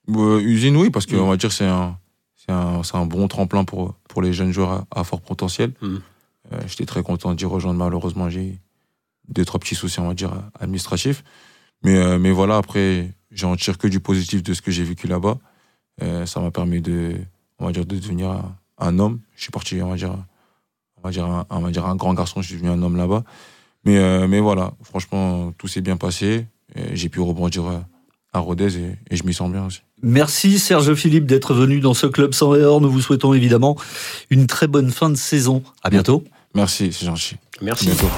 Euh, 0.09 0.39
usine, 0.41 0.75
oui, 0.77 0.89
parce 0.89 1.05
que 1.05 1.15
Mm. 1.15 1.19
on 1.19 1.29
va 1.29 1.37
dire 1.37 1.51
c'est 1.51 1.65
un, 1.65 1.97
c'est 2.35 2.51
un, 2.51 2.83
c'est 2.83 2.95
un 2.95 3.05
bon 3.05 3.27
tremplin 3.27 3.63
pour, 3.63 3.95
pour 4.07 4.21
les 4.21 4.33
jeunes 4.33 4.51
joueurs 4.51 4.71
à, 4.71 4.99
à 4.99 5.03
fort 5.03 5.21
potentiel. 5.21 5.71
Mm. 5.81 5.95
Euh, 6.53 6.59
J'étais 6.67 6.85
très 6.85 7.01
content 7.03 7.33
d'y 7.33 7.45
rejoindre. 7.45 7.79
Malheureusement, 7.79 8.29
j'ai 8.29 8.45
eu 8.45 8.59
deux, 9.29 9.45
trois 9.45 9.59
petits 9.59 9.73
soucis, 9.75 9.99
on 9.99 10.07
va 10.09 10.13
dire, 10.13 10.31
administratifs. 10.59 11.23
Mais, 11.83 11.97
euh, 11.97 12.19
mais 12.19 12.31
voilà, 12.31 12.57
après, 12.57 13.09
j'en 13.31 13.55
tire 13.55 13.77
que 13.79 13.87
du 13.87 13.99
positif 13.99 14.43
de 14.43 14.53
ce 14.53 14.61
que 14.61 14.69
j'ai 14.71 14.83
vécu 14.83 15.07
là-bas. 15.07 15.37
Ça 16.25 16.39
m'a 16.41 16.51
permis 16.51 16.81
de, 16.81 17.15
on 17.59 17.65
va 17.65 17.71
dire, 17.71 17.85
de 17.85 17.95
devenir 17.97 18.29
un, 18.29 18.55
un 18.77 18.99
homme. 18.99 19.21
Je 19.35 19.43
suis 19.43 19.51
parti, 19.51 19.81
on 19.81 19.89
va 19.89 19.95
dire, 19.95 20.13
on 20.97 21.01
va 21.01 21.09
dire, 21.11 21.25
un, 21.25 21.45
on 21.49 21.59
va 21.61 21.71
dire 21.71 21.85
un 21.85 21.95
grand 21.95 22.13
garçon. 22.13 22.41
Je 22.41 22.47
suis 22.47 22.55
devenu 22.57 22.69
un 22.69 22.81
homme 22.83 22.97
là-bas. 22.97 23.23
Mais, 23.85 23.97
euh, 23.97 24.27
mais 24.27 24.39
voilà, 24.39 24.73
franchement, 24.83 25.53
tout 25.57 25.67
s'est 25.67 25.81
bien 25.81 25.97
passé. 25.97 26.45
Et 26.75 26.95
J'ai 26.95 27.09
pu 27.09 27.19
rebondir 27.21 27.65
euh, 27.67 27.77
à 28.33 28.39
Rodez 28.39 28.77
et, 28.77 28.97
et 29.11 29.15
je 29.15 29.23
m'y 29.23 29.33
sens 29.33 29.51
bien 29.51 29.65
aussi. 29.65 29.81
Merci 30.01 30.59
Serge 30.59 30.93
Philippe 30.95 31.25
d'être 31.25 31.53
venu 31.53 31.79
dans 31.79 31.93
ce 31.93 32.05
club 32.07 32.33
sans 32.33 32.53
erreur. 32.55 32.81
Nous 32.81 32.89
vous 32.91 33.01
souhaitons 33.01 33.33
évidemment 33.33 33.75
une 34.29 34.45
très 34.47 34.67
bonne 34.67 34.91
fin 34.91 35.09
de 35.09 35.15
saison. 35.15 35.63
À 35.83 35.89
bientôt. 35.89 36.23
Merci, 36.53 36.91
c'est 36.91 37.05
gentil. 37.05 37.35
À 37.61 37.63
Merci. 37.63 37.85
bientôt. 37.85 38.09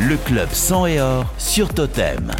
Le 0.00 0.16
club 0.16 0.48
sang 0.52 0.86
et 0.86 1.00
or 1.00 1.24
sur 1.38 1.72
Totem. 1.74 2.32